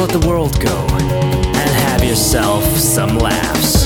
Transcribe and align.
let 0.00 0.08
the 0.18 0.26
world 0.26 0.58
go 0.62 0.74
and 0.94 1.56
have 1.56 2.02
yourself 2.02 2.64
some 2.78 3.18
laughs. 3.18 3.84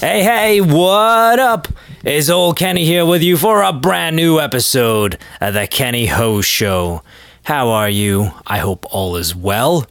Hey, 0.00 0.22
hey, 0.22 0.60
what 0.62 1.38
up? 1.38 1.71
It's 2.04 2.28
old 2.28 2.56
Kenny 2.56 2.84
here 2.84 3.06
with 3.06 3.22
you 3.22 3.36
for 3.36 3.62
a 3.62 3.72
brand 3.72 4.16
new 4.16 4.40
episode 4.40 5.18
of 5.40 5.54
the 5.54 5.68
Kenny 5.68 6.06
Ho 6.06 6.40
Show. 6.40 7.04
How 7.44 7.68
are 7.68 7.88
you? 7.88 8.32
I 8.44 8.58
hope 8.58 8.92
all 8.92 9.14
is 9.14 9.36
well. 9.36 9.86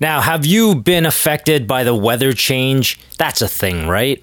Now, 0.00 0.22
have 0.22 0.44
you 0.44 0.74
been 0.74 1.06
affected 1.06 1.68
by 1.68 1.84
the 1.84 1.94
weather 1.94 2.32
change? 2.32 2.98
That's 3.16 3.42
a 3.42 3.46
thing, 3.46 3.86
right? 3.86 4.20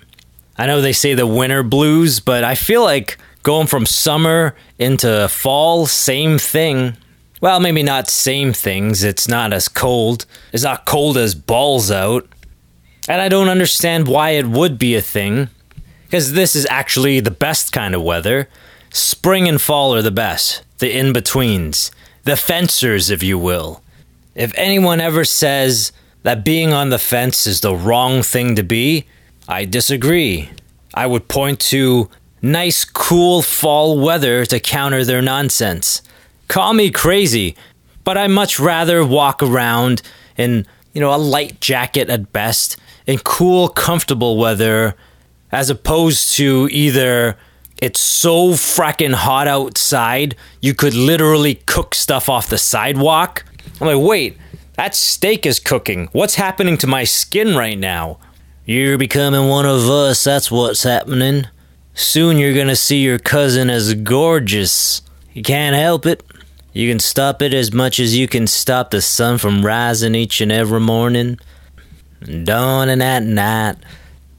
I 0.57 0.67
know 0.67 0.81
they 0.81 0.91
say 0.91 1.13
the 1.13 1.25
winter 1.25 1.63
blues, 1.63 2.20
but 2.20 2.44
I 2.44 2.55
feel 2.55 2.83
like 2.83 3.17
going 3.44 3.67
from 3.67 3.86
summer 3.86 4.53
into 4.77 5.30
fall, 5.30 5.86
same 5.86 6.39
thing. 6.39 6.97
Well, 7.39 7.61
maybe 7.61 7.83
not 7.83 8.09
same 8.09 8.52
things. 8.52 9.02
It's 9.02 9.30
not 9.30 9.53
as 9.53 9.69
cold. 9.69 10.25
It's 10.52 10.64
not 10.64 10.86
cold 10.86 11.16
as 11.16 11.36
balls 11.36 11.89
out. 11.89 12.27
And 13.08 13.21
I 13.21 13.30
don't 13.30 13.47
understand 13.47 14.09
why 14.09 14.31
it 14.31 14.45
would 14.45 14.77
be 14.77 14.95
a 14.95 15.02
thing, 15.02 15.47
because 16.09 16.33
this 16.33 16.55
is 16.55 16.65
actually 16.71 17.19
the 17.19 17.29
best 17.29 17.71
kind 17.71 17.93
of 17.93 18.02
weather. 18.02 18.49
Spring 18.89 19.47
and 19.47 19.61
fall 19.61 19.93
are 19.93 20.02
the 20.02 20.09
best, 20.09 20.63
the 20.79 20.91
in 20.91 21.13
betweens, 21.13 21.91
the 22.23 22.35
fencers, 22.35 23.11
if 23.11 23.21
you 23.21 23.38
will. 23.38 23.83
If 24.33 24.52
anyone 24.55 24.99
ever 24.99 25.23
says 25.23 25.91
that 26.23 26.43
being 26.43 26.73
on 26.73 26.89
the 26.89 26.97
fence 26.97 27.45
is 27.45 27.61
the 27.61 27.75
wrong 27.75 28.23
thing 28.23 28.55
to 28.55 28.63
be, 28.63 29.05
I 29.47 29.65
disagree. 29.65 30.49
I 30.95 31.05
would 31.05 31.27
point 31.27 31.59
to 31.59 32.09
nice, 32.41 32.85
cool 32.85 33.43
fall 33.43 33.99
weather 33.99 34.47
to 34.47 34.59
counter 34.59 35.05
their 35.05 35.21
nonsense. 35.21 36.02
Call 36.47 36.73
me 36.73 36.89
crazy, 36.89 37.55
but 38.03 38.17
I 38.17 38.25
much 38.25 38.59
rather 38.59 39.05
walk 39.05 39.43
around 39.43 40.02
in, 40.37 40.65
you 40.91 41.02
know, 41.02 41.13
a 41.13 41.17
light 41.17 41.61
jacket 41.61 42.09
at 42.09 42.33
best 42.33 42.77
in 43.05 43.19
cool, 43.19 43.69
comfortable 43.69 44.37
weather 44.37 44.95
as 45.52 45.69
opposed 45.69 46.33
to 46.33 46.67
either 46.72 47.38
it's 47.81 48.00
so 48.00 48.50
fracking 48.50 49.14
hot 49.14 49.47
outside 49.47 50.36
you 50.61 50.73
could 50.73 50.94
literally 50.94 51.55
cook 51.66 51.95
stuff 51.95 52.28
off 52.28 52.50
the 52.50 52.58
sidewalk. 52.58 53.45
I'm 53.80 53.88
like, 53.88 54.05
wait, 54.05 54.38
that 54.75 54.95
steak 54.95 55.45
is 55.45 55.59
cooking. 55.59 56.09
What's 56.11 56.36
happening 56.36 56.77
to 56.80 56.88
my 56.88 57.03
skin 57.03 57.55
right 57.55 57.77
now? 57.77 58.20
You're 58.66 58.97
becoming 58.97 59.47
one 59.47 59.66
of 59.66 59.89
us, 59.89 60.23
that's 60.23 60.52
what's 60.52 60.83
happening. 60.83 61.47
Soon 61.94 62.38
you're 62.38 62.53
gonna 62.53 62.75
see 62.75 63.02
your 63.02 63.20
cousin 63.20 63.70
as 63.70 63.94
gorgeous. 63.94 65.02
You 65.33 65.44
can't 65.44 65.75
help 65.75 66.05
it. 66.05 66.23
You 66.73 66.89
can 66.89 67.00
stop 67.00 67.42
it 67.42 67.54
as 67.54 67.73
much 67.73 67.99
as 67.99 68.16
you 68.16 68.27
can 68.27 68.45
stop 68.45 68.92
the 68.92 69.02
sun 69.02 69.37
from 69.37 69.66
rising 69.66 70.16
each 70.16 70.39
and 70.39 70.52
every 70.52 70.80
morning 70.80 71.39
and 72.21 72.45
dawning 72.45 73.02
at 73.02 73.23
night. 73.23 73.77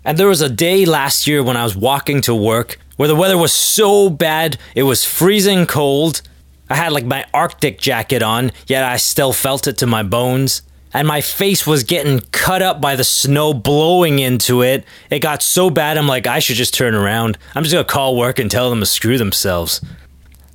And 0.04 0.16
there 0.18 0.28
was 0.28 0.40
a 0.40 0.48
day 0.48 0.84
last 0.84 1.26
year 1.26 1.42
when 1.42 1.56
I 1.56 1.64
was 1.64 1.76
walking 1.76 2.20
to 2.22 2.34
work 2.34 2.78
where 2.96 3.08
the 3.08 3.16
weather 3.16 3.38
was 3.38 3.52
so 3.52 4.10
bad, 4.10 4.58
it 4.74 4.82
was 4.82 5.04
freezing 5.04 5.66
cold. 5.66 6.22
I 6.68 6.74
had 6.74 6.92
like 6.92 7.04
my 7.04 7.24
Arctic 7.32 7.78
jacket 7.78 8.22
on, 8.22 8.52
yet 8.66 8.84
I 8.84 8.96
still 8.96 9.32
felt 9.32 9.66
it 9.66 9.78
to 9.78 9.86
my 9.86 10.02
bones. 10.02 10.62
And 10.92 11.06
my 11.06 11.20
face 11.20 11.66
was 11.66 11.84
getting 11.84 12.20
cut 12.32 12.62
up 12.62 12.80
by 12.80 12.96
the 12.96 13.04
snow 13.04 13.54
blowing 13.54 14.18
into 14.18 14.62
it. 14.62 14.84
It 15.08 15.20
got 15.20 15.42
so 15.42 15.70
bad, 15.70 15.96
I'm 15.96 16.08
like, 16.08 16.26
I 16.26 16.40
should 16.40 16.56
just 16.56 16.74
turn 16.74 16.94
around. 16.94 17.38
I'm 17.54 17.62
just 17.62 17.72
gonna 17.72 17.84
call 17.84 18.16
work 18.16 18.38
and 18.38 18.50
tell 18.50 18.70
them 18.70 18.80
to 18.80 18.86
screw 18.86 19.16
themselves. 19.16 19.80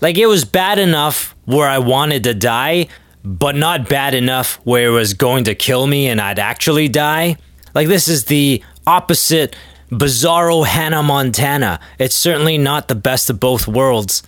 Like, 0.01 0.17
it 0.17 0.28
was 0.28 0.44
bad 0.44 0.78
enough 0.78 1.35
where 1.45 1.67
I 1.67 1.79
wanted 1.79 2.25
to 2.25 2.34
die, 2.34 2.88
but 3.23 3.55
not 3.55 3.89
bad 3.89 4.13
enough 4.13 4.59
where 4.66 4.88
it 4.88 4.91
was 4.91 5.13
going 5.13 5.45
to 5.45 5.55
kill 5.55 5.88
me 5.88 6.07
and 6.07 6.19
I'd 6.22 6.38
actually 6.38 6.89
die. 6.89 7.38
Like, 7.73 7.88
this 7.88 8.07
is 8.07 8.25
the 8.25 8.63
opposite 8.88 9.56
bizarro 9.91 10.66
Hannah 10.66 11.03
Montana. 11.03 11.79
It's 12.00 12.16
certainly 12.16 12.57
not 12.57 12.88
the 12.88 12.96
best 12.96 13.29
of 13.29 13.40
both 13.40 13.68
worlds. 13.68 14.23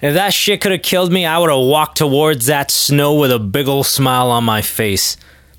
If 0.00 0.14
that 0.14 0.34
shit 0.34 0.60
could 0.60 0.72
have 0.72 0.82
killed 0.82 1.12
me, 1.12 1.26
I 1.26 1.38
would 1.38 1.50
have 1.50 1.60
walked 1.60 1.98
towards 1.98 2.46
that 2.46 2.70
snow 2.70 3.14
with 3.14 3.30
a 3.30 3.38
big 3.38 3.68
ol' 3.68 3.84
smile 3.84 4.30
on 4.30 4.44
my 4.44 4.62
face. 4.62 5.16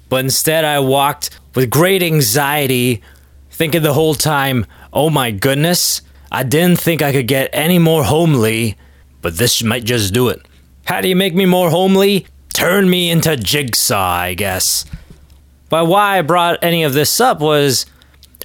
But 0.09 0.17
instead, 0.17 0.65
I 0.65 0.79
walked 0.79 1.29
with 1.55 1.69
great 1.69 2.03
anxiety, 2.03 3.01
thinking 3.51 3.83
the 3.83 3.93
whole 3.93 4.15
time, 4.15 4.65
oh 4.91 5.09
my 5.09 5.31
goodness, 5.31 6.01
I 6.31 6.43
didn't 6.43 6.79
think 6.79 7.01
I 7.01 7.11
could 7.11 7.27
get 7.27 7.49
any 7.53 7.79
more 7.79 8.03
homely, 8.03 8.77
but 9.21 9.37
this 9.37 9.63
might 9.63 9.85
just 9.85 10.13
do 10.13 10.29
it. 10.29 10.41
How 10.85 10.99
do 10.99 11.07
you 11.07 11.15
make 11.15 11.33
me 11.33 11.45
more 11.45 11.69
homely? 11.69 12.27
turn 12.53 12.89
me 12.89 13.09
into 13.09 13.35
Jigsaw, 13.35 13.97
I 13.97 14.35
guess. 14.35 14.85
But 15.69 15.87
why 15.87 16.19
I 16.19 16.21
brought 16.21 16.63
any 16.63 16.83
of 16.83 16.93
this 16.93 17.19
up 17.19 17.39
was 17.39 17.85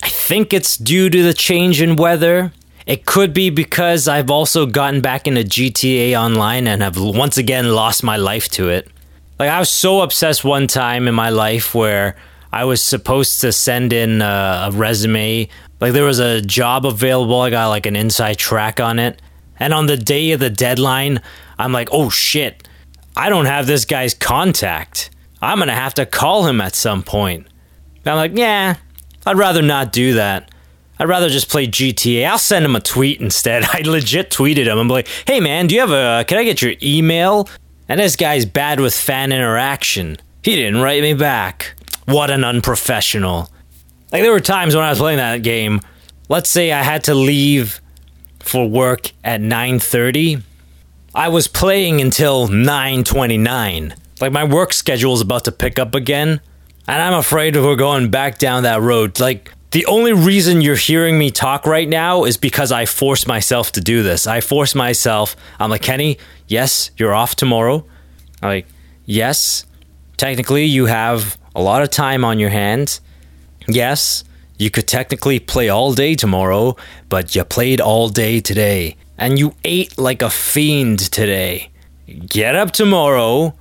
I 0.03 0.09
think 0.09 0.53
it's 0.53 0.77
due 0.77 1.11
to 1.11 1.23
the 1.23 1.35
change 1.35 1.81
in 1.81 1.97
weather. 1.97 2.53
It 2.87 3.05
could 3.05 3.35
be 3.35 3.51
because 3.51 4.09
I've 4.09 4.31
also 4.31 4.65
gotten 4.65 5.01
back 5.01 5.27
into 5.27 5.43
GTA 5.43 6.19
Online 6.19 6.67
and 6.67 6.83
have 6.83 6.99
once 6.99 7.37
again 7.37 7.69
lost 7.69 8.03
my 8.03 8.17
life 8.17 8.49
to 8.51 8.69
it. 8.69 8.89
Like, 9.39 9.51
I 9.51 9.59
was 9.59 9.71
so 9.71 10.01
obsessed 10.01 10.45
one 10.45 10.67
time 10.67 11.07
in 11.07 11.15
my 11.15 11.31
life 11.31 11.75
where 11.75 12.17
I 12.53 12.65
was 12.65 12.83
supposed 12.83 13.41
to 13.43 13.53
send 13.53 13.93
in 13.93 14.23
a, 14.23 14.69
a 14.69 14.71
resume. 14.73 15.49
Like, 15.81 15.93
there 15.93 16.05
was 16.05 16.19
a 16.19 16.41
job 16.41 16.87
available, 16.87 17.41
I 17.41 17.51
got 17.51 17.69
like 17.69 17.87
an 17.87 17.95
inside 17.95 18.39
track 18.39 18.81
on 18.81 18.99
it. 18.99 19.21
And 19.61 19.75
on 19.75 19.87
the 19.87 19.97
day 19.97 20.33
of 20.33 20.41
the 20.41 20.51
deadline, 20.51 21.21
I'm 21.59 21.73
like, 21.73 21.89
oh 21.93 22.11
shit, 22.11 22.69
I 23.17 23.29
don't 23.29 23.47
have 23.47 23.67
this 23.67 23.85
guy's 23.85 24.15
contact. 24.15 25.11
I'm 25.43 25.59
going 25.59 25.69
to 25.69 25.75
have 25.75 25.95
to 25.95 26.07
call 26.07 26.47
him 26.47 26.61
at 26.61 26.75
some 26.75 27.03
point. 27.03 27.47
And 28.05 28.09
I'm 28.09 28.17
like, 28.17 28.37
yeah, 28.37 28.77
I'd 29.29 29.39
rather 29.39 29.63
not 29.63 29.93
do 29.93 30.15
that. 30.15 30.51
I'd 30.99 31.09
rather 31.09 31.29
just 31.29 31.49
play 31.49 31.67
GTA. 31.67 32.27
I'll 32.27 32.39
send 32.39 32.65
him 32.65 32.75
a 32.75 32.81
tweet 32.81 33.21
instead. 33.21 33.65
I 33.73 33.83
legit 33.85 34.31
tweeted 34.31 34.67
him. 34.67 34.79
I'm 34.79 34.89
like, 34.89 35.09
hey 35.27 35.41
man, 35.41 35.67
do 35.67 35.75
you 35.75 35.81
have 35.81 35.91
a, 35.91 36.25
can 36.25 36.39
I 36.39 36.45
get 36.45 36.63
your 36.63 36.75
email? 36.83 37.49
And 37.89 38.01
this 38.01 38.17
guy's 38.17 38.45
bad 38.45 38.81
with 38.81 38.95
fan 38.95 39.33
interaction. 39.33 40.17
He 40.43 40.57
didn't 40.57 40.81
write 40.81 41.03
me 41.03 41.15
back. 41.15 41.75
What 42.07 42.31
an 42.31 42.45
unprofessional. 42.45 43.51
Like, 44.13 44.23
there 44.23 44.33
were 44.33 44.41
times 44.41 44.75
when 44.75 44.85
I 44.85 44.91
was 44.91 44.99
playing 44.99 45.19
that 45.19 45.43
game, 45.43 45.81
let's 46.29 46.49
say 46.49 46.73
I 46.73 46.83
had 46.83 47.05
to 47.05 47.15
leave 47.15 47.81
for 48.41 48.67
work 48.67 49.13
at 49.23 49.41
9.30 49.41 50.43
I 51.15 51.29
was 51.29 51.49
playing 51.49 52.01
until 52.01 52.47
9:29. 52.47 53.93
Like 54.21 54.33
my 54.33 54.45
work 54.45 54.73
schedule 54.73 55.15
is 55.15 55.21
about 55.21 55.45
to 55.47 55.53
pick 55.53 55.79
up 55.79 55.95
again, 55.95 56.41
and 56.89 57.03
I'm 57.03 57.13
afraid 57.13 57.55
we're 57.55 57.77
going 57.77 58.11
back 58.11 58.39
down 58.39 58.63
that 58.63 58.81
road. 58.81 59.21
Like 59.21 59.53
the 59.73 59.85
only 59.85 60.15
reason 60.15 60.63
you're 60.63 60.75
hearing 60.75 61.19
me 61.19 61.31
talk 61.31 61.67
right 61.67 61.87
now 61.87 62.25
is 62.25 62.39
because 62.39 62.73
I 62.73 62.87
force 62.87 63.27
myself 63.27 63.73
to 63.73 63.83
do 63.83 64.03
this. 64.03 64.27
I 64.27 64.41
force 64.41 64.75
myself. 64.75 65.37
I'm 65.61 65.69
like, 65.69 65.83
Kenny, 65.83 66.17
yes, 66.47 66.91
you're 66.97 67.13
off 67.13 67.37
tomorrow. 67.37 67.85
I'm 68.43 68.49
like, 68.49 68.67
yes, 69.05 69.67
technically 70.17 70.65
you 70.65 70.87
have 70.87 71.39
a 71.55 71.61
lot 71.61 71.83
of 71.83 71.91
time 71.91 72.25
on 72.25 72.39
your 72.39 72.51
hands. 72.51 73.03
Yes, 73.67 74.25
you 74.59 74.71
could 74.71 74.89
technically 74.89 75.39
play 75.39 75.69
all 75.69 75.93
day 75.93 76.15
tomorrow, 76.15 76.75
but 77.11 77.35
you 77.35 77.45
played 77.45 77.83
all 77.83 78.09
day 78.09 78.41
today 78.41 78.97
and 79.19 79.39
you 79.39 79.55
ate 79.63 79.99
like 79.99 80.23
a 80.23 80.31
fiend 80.31 81.01
today. 81.01 81.71
Get 82.27 82.57
up 82.57 82.71
tomorrow, 82.71 83.55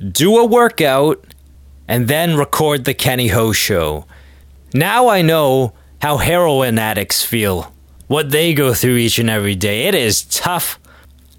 do 0.00 0.38
a 0.38 0.46
workout, 0.46 1.27
and 1.88 2.06
then 2.06 2.36
record 2.36 2.84
the 2.84 2.94
Kenny 2.94 3.28
Ho 3.28 3.52
show. 3.52 4.06
Now 4.74 5.08
I 5.08 5.22
know 5.22 5.72
how 6.02 6.18
heroin 6.18 6.78
addicts 6.78 7.24
feel, 7.24 7.72
what 8.06 8.30
they 8.30 8.54
go 8.54 8.74
through 8.74 8.96
each 8.96 9.18
and 9.18 9.30
every 9.30 9.54
day. 9.54 9.86
It 9.86 9.94
is 9.94 10.22
tough. 10.22 10.78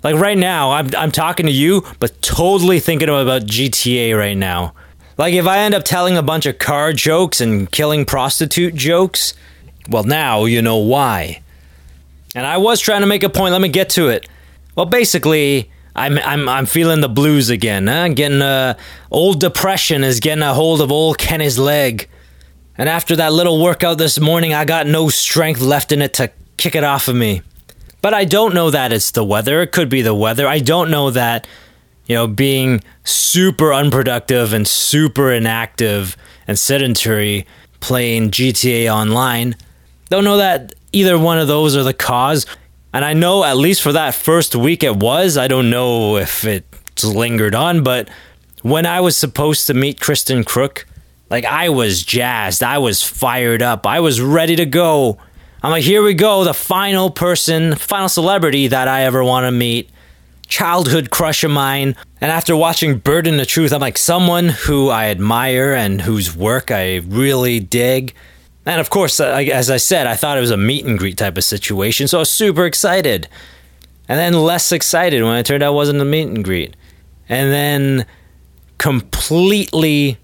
Like 0.04 0.16
right 0.16 0.38
now, 0.38 0.72
I'm, 0.72 0.90
I'm 0.98 1.12
talking 1.12 1.46
to 1.46 1.52
you, 1.52 1.86
but 2.00 2.22
totally 2.22 2.80
thinking 2.80 3.10
about 3.10 3.44
GTA 3.44 4.18
right 4.18 4.38
now. 4.38 4.74
Like 5.18 5.34
if 5.34 5.46
I 5.46 5.60
end 5.60 5.76
up 5.76 5.84
telling 5.84 6.18
a 6.18 6.24
bunch 6.24 6.46
of 6.46 6.58
car 6.58 6.94
jokes 6.94 7.42
and 7.42 7.70
killing 7.72 8.06
prostitute 8.06 8.74
jokes, 8.74 9.34
well, 9.90 10.04
now 10.04 10.46
you 10.46 10.62
know 10.62 10.78
why. 10.78 11.42
And 12.36 12.46
I 12.46 12.58
was 12.58 12.80
trying 12.80 13.02
to 13.02 13.08
make 13.08 13.24
a 13.24 13.30
point. 13.30 13.52
Let 13.52 13.62
me 13.62 13.70
get 13.70 13.90
to 13.92 14.08
it. 14.08 14.28
Well, 14.76 14.86
basically, 14.86 15.70
I'm 16.00 16.18
I'm 16.20 16.48
I'm 16.48 16.66
feeling 16.66 17.02
the 17.02 17.10
blues 17.10 17.50
again. 17.50 17.88
Huh? 17.88 18.08
Getting 18.10 18.42
uh, 18.42 18.78
old 19.12 19.42
depression 19.42 20.04
is 20.06 20.22
getting 20.22 20.44
a 20.44 20.54
hold 20.54 20.80
of 20.80 20.92
old 20.92 21.18
Kenny's 21.18 21.60
leg. 21.60 22.08
And 22.78 22.88
after 22.88 23.18
that 23.18 23.34
little 23.34 23.62
workout 23.62 23.98
this 23.98 24.18
morning, 24.18 24.54
I 24.54 24.64
got 24.64 24.88
no 24.88 25.10
strength 25.10 25.60
left 25.60 25.92
in 25.92 26.02
it 26.02 26.14
to 26.14 26.32
kick 26.56 26.76
it 26.76 26.86
off 26.86 27.10
of 27.10 27.16
me. 27.16 27.42
But 28.02 28.14
I 28.14 28.24
don't 28.24 28.54
know 28.54 28.70
that 28.70 28.94
it's 28.94 29.12
the 29.12 29.26
weather. 29.26 29.62
It 29.62 29.74
could 29.74 29.90
be 29.90 30.02
the 30.02 30.16
weather. 30.16 30.48
I 30.48 30.60
don't 30.60 30.90
know 30.90 31.12
that, 31.12 31.46
you 32.06 32.16
know, 32.16 32.28
being 32.28 32.82
super 33.04 33.74
unproductive 33.74 34.54
and 34.54 34.66
super 34.66 35.34
inactive 35.34 36.16
and 36.48 36.58
sedentary 36.58 37.46
playing 37.82 38.32
GTA 38.32 38.90
Online. 38.90 39.58
Don't 40.08 40.24
know 40.24 40.38
that 40.38 40.74
either 40.94 41.20
one 41.20 41.38
of 41.38 41.50
those 41.50 41.76
are 41.76 41.84
the 41.84 41.94
cause. 41.94 42.46
And 42.94 43.06
I 43.06 43.14
know 43.14 43.44
at 43.44 43.58
least 43.58 43.82
for 43.82 43.94
that 43.94 44.16
first 44.16 44.56
week 44.56 44.84
it 44.84 44.96
was. 44.96 45.38
I 45.38 45.48
don't 45.48 45.70
know 45.70 46.18
if 46.18 46.44
it 46.46 46.66
lingered 47.04 47.56
on, 47.56 47.84
but 47.84 48.10
when 48.62 48.86
I 48.86 49.00
was 49.02 49.16
supposed 49.16 49.68
to 49.68 49.74
meet 49.74 50.00
Kristen 50.00 50.44
Kreuk, 50.44 50.86
like 51.30 51.46
I 51.46 51.70
was 51.70 52.04
jazzed. 52.04 52.64
I 52.64 52.80
was 52.80 53.04
fired 53.04 53.62
up. 53.62 53.86
I 53.86 54.00
was 54.00 54.20
ready 54.22 54.56
to 54.56 54.66
go. 54.66 55.18
I'm 55.62 55.72
like, 55.72 55.84
here 55.84 56.02
we 56.02 56.14
go, 56.14 56.46
the 56.46 56.54
final 56.54 57.10
person, 57.10 57.76
final 57.76 58.08
celebrity 58.08 58.68
that 58.68 58.88
I 58.88 59.04
ever 59.04 59.24
want 59.24 59.46
to 59.46 59.52
meet. 59.52 59.90
Childhood 60.48 61.12
crush 61.12 61.44
of 61.44 61.52
mine. 61.52 61.96
And 62.22 62.32
after 62.32 62.56
watching 62.56 62.98
Burden 62.98 63.38
the 63.38 63.46
Truth, 63.46 63.74
I'm 63.74 63.82
like, 63.82 63.98
someone 63.98 64.50
who 64.50 64.90
I 64.90 65.08
admire 65.08 65.74
and 65.74 66.02
whose 66.02 66.36
work 66.36 66.72
I 66.72 66.98
really 66.98 67.60
dig. 67.60 68.16
And 68.70 68.80
of 68.80 68.92
course, 68.92 69.20
uh, 69.20 69.26
as 69.52 69.72
I 69.72 69.78
said, 69.78 70.06
I 70.06 70.16
thought 70.16 70.38
it 70.38 70.42
was 70.42 70.52
a 70.52 70.58
meet 70.58 70.86
and 70.86 71.00
greet 71.00 71.18
type 71.18 71.38
of 71.38 71.44
situation, 71.44 72.08
so 72.08 72.20
I 72.20 72.22
was 72.22 72.32
super 72.32 72.68
excited. 72.68 73.28
And 74.08 74.20
then 74.20 74.34
less 74.34 74.72
excited 74.72 75.24
when 75.24 75.38
it 75.38 75.48
turned 75.48 75.64
out 75.64 75.72
it 75.72 75.76
wasn't 75.76 76.02
a 76.02 76.06
meet 76.06 76.28
and 76.28 76.44
greet. 76.44 76.76
And 77.28 77.52
then 77.52 78.06
completely 78.78 80.20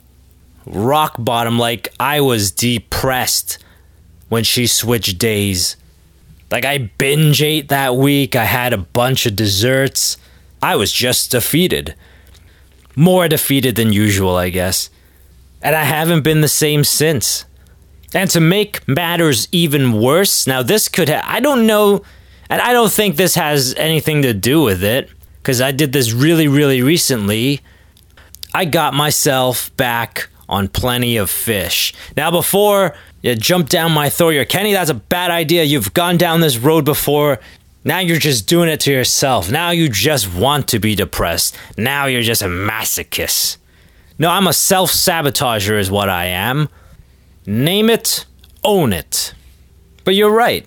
rock 0.68 1.16
bottom, 1.18 1.58
like 1.58 1.92
I 2.00 2.22
was 2.22 2.52
depressed 2.52 3.58
when 4.30 4.44
she 4.44 4.68
switched 4.68 5.18
days. 5.18 5.76
Like 6.52 6.66
I 6.66 6.78
binge 7.00 7.42
ate 7.42 7.70
that 7.70 7.96
week, 7.96 8.36
I 8.36 8.46
had 8.46 8.74
a 8.74 8.78
bunch 8.78 9.26
of 9.26 9.36
desserts. 9.36 10.18
I 10.62 10.76
was 10.76 10.92
just 10.92 11.32
defeated. 11.32 11.96
More 12.96 13.28
defeated 13.28 13.76
than 13.76 13.92
usual, 13.92 14.36
I 14.36 14.50
guess. 14.50 14.92
And 15.64 15.76
I 15.76 15.86
haven't 15.86 16.22
been 16.22 16.42
the 16.42 16.48
same 16.48 16.84
since. 16.84 17.46
And 18.14 18.30
to 18.32 18.40
make 18.40 18.88
matters 18.88 19.48
even 19.52 20.00
worse, 20.00 20.48
now 20.48 20.62
this 20.62 20.88
could 20.88 21.10
ha- 21.10 21.24
I 21.26 21.40
don't 21.40 21.66
know, 21.68 22.04
and 22.50 22.62
I 22.62 22.72
don't 22.72 22.92
think 22.92 23.16
this 23.16 23.36
has 23.36 23.74
anything 23.76 24.22
to 24.22 24.34
do 24.34 24.62
with 24.62 24.84
it, 24.84 25.10
because 25.42 25.62
I 25.62 25.72
did 25.72 25.92
this 25.92 26.14
really, 26.14 26.48
really 26.48 26.82
recently. 26.82 27.62
I 28.54 28.66
got 28.66 28.94
myself 28.94 29.76
back 29.76 30.30
on 30.48 30.68
plenty 30.68 31.18
of 31.18 31.30
fish. 31.30 31.94
Now, 32.16 32.32
before 32.32 32.96
you 33.22 33.36
jump 33.36 33.70
down 33.70 33.92
my 33.92 34.10
throat, 34.10 34.30
you're 34.30 34.46
Kenny, 34.46 34.72
that's 34.72 34.90
a 34.90 34.96
bad 34.96 35.32
idea. 35.32 35.64
You've 35.64 35.94
gone 35.94 36.18
down 36.18 36.40
this 36.40 36.58
road 36.58 36.86
before. 36.86 37.40
Now 37.84 38.00
you're 38.00 38.18
just 38.18 38.48
doing 38.48 38.70
it 38.70 38.80
to 38.82 38.92
yourself. 38.92 39.52
Now 39.52 39.72
you 39.72 39.90
just 39.90 40.34
want 40.34 40.68
to 40.70 40.80
be 40.80 40.96
depressed. 40.96 41.56
Now 41.78 42.06
you're 42.06 42.22
just 42.22 42.42
a 42.42 42.48
masochist. 42.48 43.58
No, 44.18 44.30
I'm 44.30 44.48
a 44.48 44.54
self 44.54 44.92
sabotager, 44.92 45.78
is 45.78 45.92
what 45.92 46.10
I 46.10 46.26
am. 46.26 46.70
Name 47.46 47.90
it, 47.90 48.26
own 48.64 48.92
it. 48.94 49.34
But 50.04 50.16
you're 50.16 50.34
right. 50.34 50.66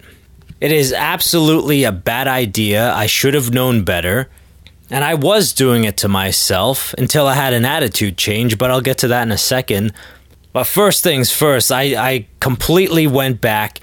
It 0.60 0.72
is 0.72 0.92
absolutely 0.92 1.84
a 1.84 1.92
bad 1.92 2.28
idea. 2.28 2.92
I 2.92 3.06
should 3.06 3.34
have 3.34 3.52
known 3.52 3.84
better. 3.84 4.28
And 4.90 5.04
I 5.04 5.14
was 5.14 5.52
doing 5.52 5.84
it 5.84 5.96
to 5.98 6.08
myself 6.08 6.94
until 6.94 7.26
I 7.26 7.34
had 7.34 7.52
an 7.52 7.64
attitude 7.64 8.16
change, 8.16 8.58
but 8.58 8.70
I'll 8.70 8.80
get 8.80 8.98
to 8.98 9.08
that 9.08 9.22
in 9.22 9.30
a 9.30 9.38
second. 9.38 9.92
But 10.52 10.64
first 10.64 11.04
things 11.04 11.30
first, 11.30 11.70
I, 11.70 11.82
I 11.94 12.26
completely 12.40 13.06
went 13.06 13.40
back. 13.40 13.80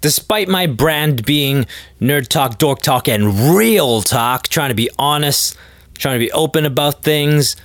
Despite 0.00 0.48
my 0.48 0.66
brand 0.66 1.24
being 1.24 1.66
nerd 2.00 2.28
talk, 2.28 2.58
dork 2.58 2.80
talk, 2.80 3.08
and 3.08 3.56
real 3.56 4.00
talk, 4.00 4.48
trying 4.48 4.70
to 4.70 4.74
be 4.74 4.88
honest, 4.98 5.56
trying 5.94 6.14
to 6.18 6.24
be 6.24 6.32
open 6.32 6.64
about 6.64 7.02
things, 7.02 7.56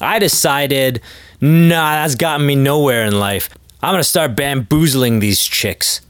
I 0.00 0.18
decided, 0.18 1.00
nah, 1.40 1.94
that's 1.94 2.14
gotten 2.14 2.46
me 2.46 2.54
nowhere 2.54 3.04
in 3.04 3.18
life. 3.18 3.48
I'm 3.82 3.92
gonna 3.92 4.04
start 4.04 4.36
bamboozling 4.36 5.18
these 5.20 5.44
chicks. 5.44 6.00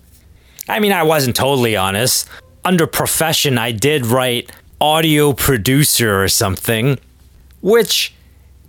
I 0.69 0.81
mean, 0.81 0.93
I 0.93 1.03
wasn't 1.03 1.37
totally 1.37 1.77
honest. 1.77 2.29
Under 2.65 2.87
profession, 2.87 3.59
I 3.59 3.73
did 3.73 4.07
write 4.07 4.51
audio 4.81 5.33
producer 5.33 6.23
or 6.23 6.29
something, 6.29 6.99
which, 7.61 8.15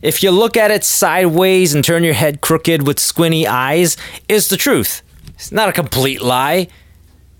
if 0.02 0.22
you 0.24 0.32
look 0.32 0.56
at 0.58 0.72
it 0.72 0.84
sideways 0.84 1.74
and 1.74 1.84
turn 1.84 2.04
your 2.04 2.14
head 2.14 2.42
crooked 2.42 2.86
with 2.86 3.00
squinty 3.00 3.48
eyes, 3.48 3.98
is 4.28 4.48
the 4.50 4.58
truth. 4.58 5.02
It's 5.30 5.52
not 5.52 5.70
a 5.70 5.74
complete 5.74 6.22
lie. 6.22 6.68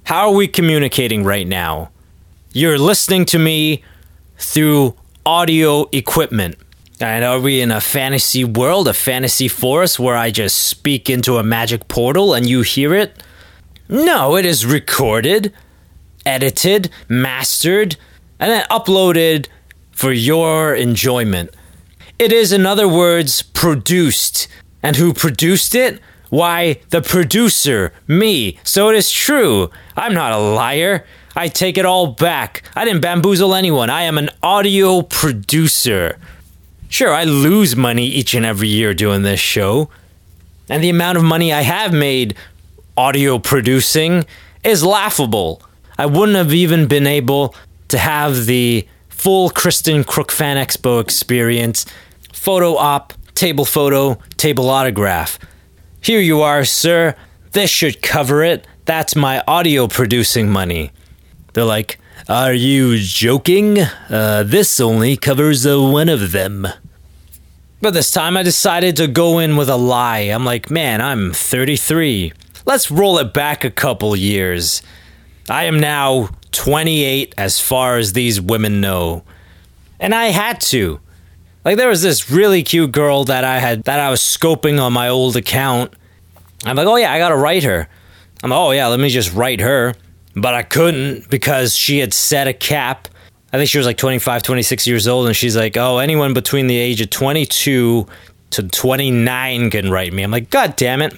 How 0.04 0.30
are 0.30 0.34
we 0.34 0.48
communicating 0.48 1.24
right 1.24 1.48
now? 1.48 1.90
You're 2.54 2.78
listening 2.78 3.26
to 3.26 3.40
me 3.40 3.84
through 4.38 4.96
audio 5.26 5.88
equipment. 5.92 6.58
And 7.00 7.24
are 7.24 7.40
we 7.40 7.62
in 7.62 7.70
a 7.70 7.80
fantasy 7.80 8.44
world, 8.44 8.88
a 8.88 8.94
fantasy 8.94 9.48
forest 9.48 10.00
where 10.00 10.18
I 10.18 10.32
just 10.32 10.58
speak 10.58 11.10
into 11.10 11.38
a 11.38 11.44
magic 11.44 11.88
portal 11.88 12.34
and 12.34 12.48
you 12.50 12.62
hear 12.64 12.94
it? 12.96 13.22
No, 13.88 14.36
it 14.36 14.46
is 14.46 14.66
recorded, 14.66 15.54
edited, 16.26 16.90
mastered, 17.08 17.98
and 18.40 18.52
then 18.52 18.66
uploaded 18.70 19.48
for 19.92 20.12
your 20.12 20.74
enjoyment. 20.74 21.52
It 22.18 22.34
is, 22.34 22.52
in 22.52 22.66
other 22.66 22.88
words, 22.88 23.44
produced. 23.44 24.48
And 24.82 24.96
who 24.96 25.14
produced 25.14 25.76
it? 25.76 26.02
Why, 26.30 26.82
the 26.90 27.02
producer, 27.02 27.94
me. 28.08 28.58
So 28.64 28.90
it 28.90 28.96
is 28.96 29.12
true. 29.12 29.70
I'm 29.96 30.16
not 30.16 30.34
a 30.34 30.38
liar. 30.38 31.06
I 31.36 31.48
take 31.48 31.78
it 31.78 31.86
all 31.86 32.08
back. 32.08 32.64
I 32.76 32.86
didn't 32.86 33.02
bamboozle 33.02 33.54
anyone. 33.54 33.92
I 33.92 34.04
am 34.04 34.18
an 34.18 34.32
audio 34.42 35.04
producer. 35.04 36.18
Sure, 36.90 37.14
I 37.14 37.26
lose 37.26 37.76
money 37.76 38.06
each 38.06 38.34
and 38.34 38.46
every 38.46 38.68
year 38.68 38.94
doing 38.94 39.24
this 39.24 39.40
show. 39.40 39.90
And 40.70 40.84
the 40.84 40.90
amount 40.90 41.18
of 41.18 41.24
money 41.24 41.54
I 41.54 41.62
have 41.62 41.94
made 41.94 42.36
audio 42.96 43.40
producing 43.40 44.26
is 44.64 44.84
laughable. 44.84 45.62
I 45.98 46.06
wouldn't 46.06 46.38
have 46.38 46.54
even 46.54 46.88
been 46.88 47.08
able 47.08 47.56
to 47.90 47.98
have 47.98 48.46
the 48.46 48.88
full 49.10 49.50
Kristen 49.50 50.04
Kreuk 50.04 50.32
Fan 50.32 50.58
Expo 50.58 51.02
experience 51.02 51.86
photo 52.34 52.76
op, 52.76 53.14
table 53.34 53.66
photo, 53.66 54.18
table 54.38 54.70
autograph. 54.70 55.40
Here 56.02 56.20
you 56.20 56.42
are, 56.42 56.64
sir. 56.64 57.16
This 57.52 57.70
should 57.70 58.02
cover 58.02 58.44
it. 58.44 58.66
That's 58.86 59.16
my 59.16 59.44
audio 59.48 59.88
producing 59.88 60.50
money. 60.50 60.92
They're 61.54 61.66
like, 61.66 62.00
Are 62.30 62.54
you 62.54 62.98
joking? 62.98 63.80
Uh, 63.80 64.44
this 64.44 64.82
only 64.82 65.16
covers 65.16 65.66
uh, 65.66 65.82
one 65.82 66.10
of 66.10 66.34
them. 66.34 66.68
But 67.80 67.94
this 67.94 68.12
time 68.12 68.36
I 68.36 68.44
decided 68.44 68.98
to 68.98 69.08
go 69.08 69.40
in 69.40 69.56
with 69.56 69.70
a 69.70 69.78
lie. 69.78 70.20
I'm 70.20 70.44
like, 70.44 70.70
Man, 70.70 71.00
I'm 71.00 71.32
33. 71.32 72.34
Let's 72.66 72.92
roll 72.92 73.18
it 73.20 73.34
back 73.34 73.64
a 73.64 73.72
couple 73.72 74.14
years. 74.14 74.82
I 75.50 75.64
am 75.64 75.80
now 75.80 76.28
28 76.52 77.34
as 77.38 77.62
far 77.62 77.96
as 77.96 78.12
these 78.12 78.42
women 78.42 78.82
know. 78.82 79.24
And 79.98 80.14
I 80.14 80.26
had 80.26 80.60
to. 80.62 81.00
Like 81.64 81.78
there 81.78 81.88
was 81.88 82.02
this 82.02 82.30
really 82.30 82.62
cute 82.62 82.92
girl 82.92 83.24
that 83.24 83.46
I 83.46 83.60
had 83.60 83.84
that 83.86 84.02
I 84.02 84.10
was 84.10 84.20
scoping 84.20 84.82
on 84.82 84.92
my 84.92 85.08
old 85.08 85.38
account. 85.38 85.94
I'm 86.66 86.76
like, 86.76 86.88
"Oh 86.88 86.98
yeah, 86.98 87.14
I 87.14 87.20
got 87.20 87.30
to 87.30 87.38
write 87.38 87.64
her." 87.64 87.88
I'm 88.44 88.50
like, 88.50 88.60
"Oh 88.60 88.72
yeah, 88.72 88.88
let 88.88 89.00
me 89.00 89.08
just 89.08 89.34
write 89.34 89.62
her." 89.62 89.94
But 90.38 90.54
I 90.54 90.62
couldn't 90.62 91.30
because 91.30 91.76
she 91.76 91.98
had 91.98 92.14
set 92.14 92.48
a 92.48 92.54
cap. 92.54 93.08
I 93.52 93.58
think 93.58 93.70
she 93.70 93.80
was 93.80 93.88
like 93.88 93.98
25, 93.98 94.44
26 94.44 94.86
years 94.86 95.08
old 95.08 95.26
and 95.26 95.36
she's 95.36 95.58
like, 95.58 95.76
"Oh, 95.78 95.98
anyone 95.98 96.34
between 96.34 96.68
the 96.68 96.78
age 96.78 97.02
of 97.02 97.10
22 97.10 98.06
to 98.52 98.64
29 98.64 99.70
can 99.72 99.90
write 99.90 100.14
me." 100.14 100.22
I'm 100.22 100.32
like, 100.32 100.52
"God 100.52 100.76
damn 100.76 101.02
it." 101.02 101.14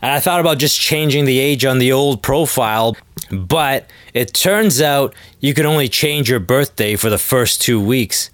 And 0.00 0.10
I 0.10 0.18
thought 0.18 0.40
about 0.40 0.58
just 0.58 0.80
changing 0.80 1.26
the 1.26 1.38
age 1.38 1.64
on 1.64 1.78
the 1.78 1.92
old 1.92 2.22
profile, 2.22 2.96
but 3.30 3.86
it 4.14 4.34
turns 4.34 4.80
out 4.80 5.14
you 5.40 5.54
can 5.54 5.66
only 5.66 5.88
change 5.88 6.28
your 6.28 6.40
birthday 6.40 6.96
for 6.96 7.10
the 7.10 7.18
first 7.18 7.60
two 7.60 7.80
weeks. 7.80 8.30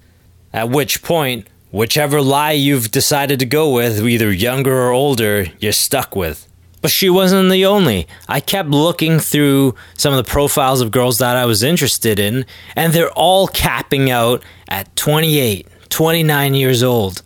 At 0.53 0.71
which 0.71 1.03
point, 1.03 1.47
whichever 1.71 2.23
lie 2.23 2.53
you've 2.53 2.91
decided 2.91 3.39
to 3.41 3.47
go 3.47 3.71
with, 3.71 4.01
either 4.07 4.33
younger 4.33 4.79
or 4.79 4.93
older, 4.93 5.49
you're 5.59 5.73
stuck 5.73 6.17
with. 6.17 6.48
But 6.81 6.91
she 6.91 7.11
wasn't 7.11 7.51
the 7.51 7.67
only. 7.67 8.07
I 8.29 8.41
kept 8.41 8.69
looking 8.69 9.19
through 9.19 9.75
some 9.95 10.13
of 10.13 10.25
the 10.25 10.31
profiles 10.31 10.81
of 10.81 10.91
girls 10.91 11.19
that 11.19 11.37
I 11.37 11.45
was 11.45 11.63
interested 11.63 12.19
in, 12.19 12.47
and 12.77 12.93
they're 12.93 13.11
all 13.13 13.49
capping 13.49 14.11
out 14.11 14.45
at 14.69 14.95
28, 14.97 15.67
29 15.89 16.55
years 16.55 16.83
old. 16.83 17.23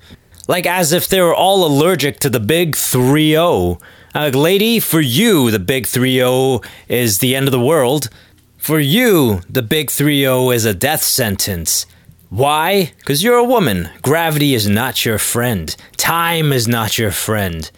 Like 0.48 0.66
as 0.66 0.92
if 0.92 1.08
they 1.08 1.20
were 1.20 1.34
all 1.34 1.64
allergic 1.64 2.18
to 2.20 2.30
the 2.30 2.40
big 2.40 2.76
3 2.76 3.30
0 3.30 3.78
uh, 4.14 4.30
lady, 4.34 4.80
for 4.80 5.00
you, 5.00 5.50
the 5.50 5.58
big 5.58 5.86
3 5.86 6.16
0 6.16 6.60
is 6.88 7.18
the 7.18 7.34
end 7.34 7.46
of 7.46 7.52
the 7.52 7.60
world. 7.60 8.08
For 8.58 8.78
you, 8.78 9.40
the 9.48 9.62
big 9.62 9.90
3 9.90 10.20
0 10.20 10.50
is 10.50 10.64
a 10.64 10.74
death 10.74 11.02
sentence. 11.02 11.86
Why? 12.28 12.92
Because 12.98 13.22
you're 13.22 13.36
a 13.36 13.44
woman. 13.44 13.90
Gravity 14.00 14.54
is 14.54 14.66
not 14.66 15.04
your 15.04 15.18
friend. 15.18 15.74
Time 15.98 16.52
is 16.52 16.66
not 16.66 16.96
your 16.96 17.10
friend. 17.10 17.70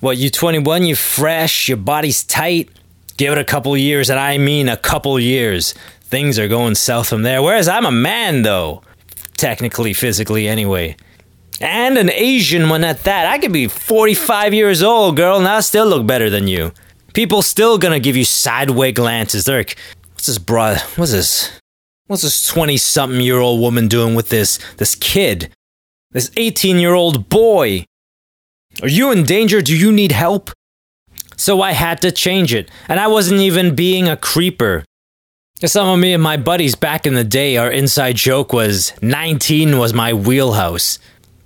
What, 0.00 0.16
you're 0.16 0.30
21, 0.30 0.84
you're 0.84 0.96
fresh, 0.96 1.68
your 1.68 1.76
body's 1.76 2.22
tight? 2.22 2.70
Give 3.16 3.32
it 3.32 3.38
a 3.38 3.44
couple 3.44 3.76
years, 3.76 4.10
and 4.10 4.20
I 4.20 4.38
mean 4.38 4.68
a 4.68 4.76
couple 4.76 5.18
years. 5.18 5.74
things 6.02 6.38
are 6.38 6.48
going 6.48 6.74
south 6.74 7.08
from 7.08 7.22
there. 7.22 7.42
Whereas 7.42 7.68
I'm 7.68 7.84
a 7.84 7.90
man, 7.90 8.42
though, 8.42 8.82
technically, 9.36 9.92
physically, 9.92 10.48
anyway. 10.48 10.96
And 11.60 11.98
an 11.98 12.10
Asian 12.10 12.68
one 12.68 12.84
at 12.84 13.02
that. 13.02 13.26
I 13.26 13.38
could 13.38 13.52
be 13.52 13.66
45 13.66 14.54
years 14.54 14.82
old, 14.82 15.16
girl, 15.16 15.36
and 15.36 15.48
I 15.48 15.60
still 15.60 15.86
look 15.86 16.06
better 16.06 16.30
than 16.30 16.46
you. 16.46 16.72
People 17.12 17.42
still 17.42 17.78
gonna 17.78 17.98
give 17.98 18.16
you 18.16 18.24
sideways 18.24 18.94
glances. 18.94 19.44
They're 19.44 19.58
like, 19.58 19.76
what's 20.12 20.26
this 20.26 20.38
broad? 20.38 20.78
What's 20.96 21.12
this? 21.12 21.50
What's 22.06 22.22
this 22.22 22.46
20 22.46 22.76
something 22.76 23.20
year 23.20 23.38
old 23.38 23.60
woman 23.60 23.88
doing 23.88 24.14
with 24.14 24.28
this, 24.28 24.58
this 24.76 24.94
kid? 24.94 25.52
This 26.12 26.30
18 26.36 26.78
year 26.78 26.94
old 26.94 27.28
boy? 27.28 27.84
Are 28.82 28.88
you 28.88 29.10
in 29.10 29.24
danger? 29.24 29.60
Do 29.60 29.76
you 29.76 29.90
need 29.90 30.12
help? 30.12 30.50
So 31.36 31.62
I 31.62 31.72
had 31.72 32.00
to 32.02 32.12
change 32.12 32.54
it. 32.54 32.70
And 32.88 33.00
I 33.00 33.08
wasn't 33.08 33.40
even 33.40 33.74
being 33.74 34.08
a 34.08 34.16
creeper. 34.16 34.84
Some 35.64 35.88
of 35.88 35.98
me 35.98 36.12
and 36.12 36.22
my 36.22 36.36
buddies 36.36 36.76
back 36.76 37.04
in 37.04 37.14
the 37.14 37.24
day, 37.24 37.56
our 37.56 37.70
inside 37.70 38.14
joke 38.16 38.52
was 38.52 38.92
19 39.02 39.78
was 39.78 39.92
my 39.92 40.12
wheelhouse. 40.12 41.00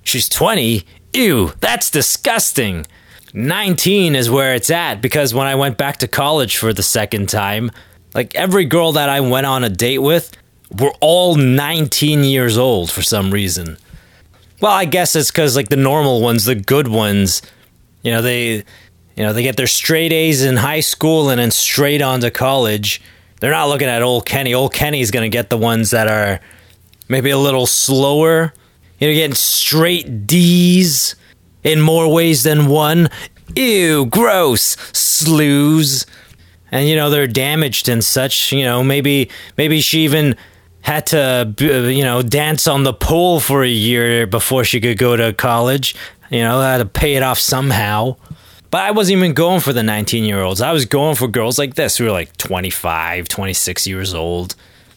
She's 0.04 0.28
20? 0.28 0.84
Ew, 1.14 1.52
that's 1.60 1.90
disgusting. 1.90 2.86
19 3.32 4.14
is 4.14 4.30
where 4.30 4.54
it's 4.54 4.70
at 4.70 5.00
because 5.00 5.32
when 5.32 5.46
I 5.46 5.54
went 5.54 5.78
back 5.78 5.98
to 5.98 6.08
college 6.08 6.58
for 6.58 6.74
the 6.74 6.82
second 6.82 7.30
time, 7.30 7.70
like 8.14 8.34
every 8.34 8.66
girl 8.66 8.92
that 8.92 9.08
I 9.08 9.20
went 9.20 9.46
on 9.46 9.64
a 9.64 9.70
date 9.70 10.00
with 10.00 10.36
were 10.78 10.92
all 11.00 11.36
19 11.36 12.24
years 12.24 12.58
old 12.58 12.90
for 12.90 13.00
some 13.00 13.30
reason. 13.30 13.78
Well, 14.62 14.70
I 14.70 14.84
guess 14.84 15.16
it's 15.16 15.32
cuz 15.32 15.56
like 15.56 15.70
the 15.70 15.76
normal 15.76 16.20
ones, 16.22 16.44
the 16.44 16.54
good 16.54 16.86
ones, 16.86 17.42
you 18.02 18.12
know, 18.12 18.22
they 18.22 18.64
you 19.16 19.24
know, 19.24 19.32
they 19.32 19.42
get 19.42 19.56
their 19.56 19.66
straight 19.66 20.12
A's 20.12 20.42
in 20.42 20.56
high 20.56 20.80
school 20.80 21.30
and 21.30 21.40
then 21.40 21.50
straight 21.50 22.00
on 22.00 22.20
to 22.20 22.30
college. 22.30 23.02
They're 23.40 23.50
not 23.50 23.68
looking 23.68 23.88
at 23.88 24.02
old 24.02 24.24
Kenny. 24.24 24.54
Old 24.54 24.72
Kenny's 24.72 25.10
going 25.10 25.24
to 25.24 25.28
get 25.28 25.50
the 25.50 25.58
ones 25.58 25.90
that 25.90 26.06
are 26.06 26.38
maybe 27.08 27.30
a 27.30 27.38
little 27.38 27.66
slower, 27.66 28.54
you 29.00 29.08
know, 29.08 29.14
getting 29.14 29.34
straight 29.34 30.28
D's 30.28 31.16
in 31.64 31.80
more 31.80 32.06
ways 32.10 32.44
than 32.44 32.68
one. 32.68 33.10
Ew, 33.56 34.06
gross, 34.06 34.76
slews. 34.92 36.06
And 36.70 36.88
you 36.88 36.94
know 36.94 37.10
they're 37.10 37.26
damaged 37.26 37.88
and 37.88 38.04
such. 38.04 38.52
You 38.52 38.62
know 38.62 38.84
maybe 38.84 39.28
maybe 39.58 39.80
she 39.80 40.04
even 40.04 40.36
had 40.82 41.06
to 41.06 41.54
uh, 41.60 41.88
you 41.88 42.02
know 42.02 42.22
dance 42.22 42.66
on 42.66 42.82
the 42.82 42.92
pole 42.92 43.40
for 43.40 43.62
a 43.62 43.68
year 43.68 44.26
before 44.26 44.64
she 44.64 44.80
could 44.80 44.98
go 44.98 45.16
to 45.16 45.32
college. 45.32 45.94
You 46.30 46.40
know 46.40 46.60
had 46.60 46.78
to 46.78 46.84
pay 46.84 47.14
it 47.14 47.22
off 47.22 47.38
somehow. 47.38 48.16
But 48.70 48.84
I 48.84 48.90
wasn't 48.92 49.18
even 49.18 49.34
going 49.34 49.60
for 49.60 49.74
the 49.74 49.82
19 49.82 50.24
year 50.24 50.40
olds. 50.40 50.62
I 50.62 50.72
was 50.72 50.86
going 50.86 51.14
for 51.14 51.28
girls 51.28 51.58
like 51.58 51.74
this 51.74 51.98
who 51.98 52.04
were 52.04 52.10
like 52.10 52.34
25, 52.38 53.28
26 53.28 53.86
years 53.86 54.14
old. 54.14 54.54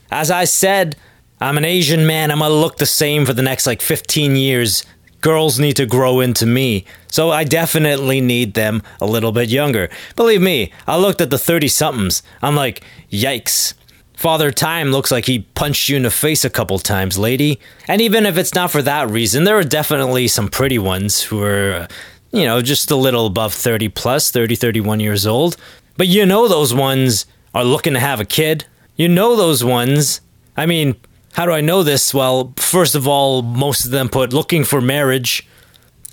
As 0.09 0.31
I 0.31 0.45
said, 0.45 0.95
I'm 1.41 1.57
an 1.57 1.65
Asian 1.65 2.07
man. 2.07 2.31
I'm 2.31 2.39
going 2.39 2.51
to 2.51 2.55
look 2.55 2.77
the 2.77 2.85
same 2.85 3.25
for 3.25 3.33
the 3.33 3.41
next 3.41 3.67
like 3.67 3.81
15 3.81 4.37
years. 4.37 4.85
Girls 5.19 5.59
need 5.59 5.75
to 5.75 5.85
grow 5.85 6.21
into 6.21 6.45
me. 6.45 6.85
So 7.07 7.31
I 7.31 7.43
definitely 7.43 8.21
need 8.21 8.53
them 8.53 8.81
a 9.01 9.05
little 9.05 9.33
bit 9.33 9.49
younger. 9.49 9.89
Believe 10.15 10.41
me, 10.41 10.71
I 10.87 10.95
looked 10.97 11.19
at 11.19 11.29
the 11.29 11.37
30 11.37 11.67
somethings. 11.67 12.23
I'm 12.41 12.55
like, 12.55 12.81
yikes. 13.11 13.73
Father 14.15 14.51
Time 14.51 14.91
looks 14.91 15.11
like 15.11 15.25
he 15.25 15.39
punched 15.39 15.89
you 15.89 15.97
in 15.97 16.03
the 16.03 16.09
face 16.09 16.45
a 16.45 16.49
couple 16.49 16.79
times, 16.79 17.17
lady. 17.17 17.59
And 17.87 18.01
even 18.01 18.25
if 18.25 18.37
it's 18.37 18.53
not 18.53 18.71
for 18.71 18.81
that 18.81 19.09
reason, 19.09 19.43
there 19.43 19.57
are 19.57 19.63
definitely 19.63 20.27
some 20.27 20.47
pretty 20.47 20.79
ones 20.79 21.21
who 21.21 21.43
are, 21.43 21.73
uh, 21.73 21.87
you 22.31 22.45
know, 22.45 22.61
just 22.61 22.91
a 22.91 22.95
little 22.95 23.25
above 23.25 23.53
30 23.53 23.89
plus, 23.89 24.31
30, 24.31 24.55
31 24.55 24.99
years 24.99 25.27
old. 25.27 25.57
But 25.97 26.07
you 26.07 26.25
know 26.25 26.47
those 26.47 26.73
ones 26.73 27.25
are 27.53 27.63
looking 27.63 27.93
to 27.93 27.99
have 27.99 28.19
a 28.19 28.25
kid. 28.25 28.65
You 28.95 29.07
know 29.07 29.35
those 29.35 29.63
ones. 29.63 30.21
I 30.57 30.65
mean, 30.65 30.95
how 31.33 31.45
do 31.45 31.51
I 31.51 31.61
know 31.61 31.83
this? 31.83 32.13
Well, 32.13 32.53
first 32.57 32.95
of 32.95 33.07
all, 33.07 33.41
most 33.41 33.85
of 33.85 33.91
them 33.91 34.07
put 34.09 34.31
looking 34.31 34.63
for 34.63 34.79
marriage, 34.79 35.45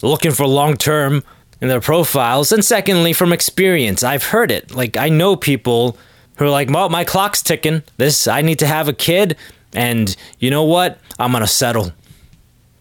looking 0.02 0.32
for 0.32 0.46
long 0.46 0.76
term 0.76 1.22
in 1.60 1.68
their 1.68 1.80
profiles. 1.80 2.50
And 2.50 2.64
secondly, 2.64 3.12
from 3.12 3.32
experience, 3.32 4.02
I've 4.02 4.24
heard 4.24 4.50
it. 4.50 4.74
Like, 4.74 4.96
I 4.96 5.08
know 5.08 5.36
people 5.36 5.96
who 6.42 6.48
are 6.48 6.50
like, 6.50 6.70
well, 6.70 6.88
my 6.88 7.04
clock's 7.04 7.42
ticking. 7.42 7.82
This, 7.96 8.26
I 8.26 8.42
need 8.42 8.58
to 8.60 8.66
have 8.66 8.88
a 8.88 8.92
kid. 8.92 9.36
And 9.72 10.14
you 10.38 10.50
know 10.50 10.64
what? 10.64 10.98
I'm 11.18 11.30
going 11.30 11.42
to 11.42 11.46
settle. 11.48 11.92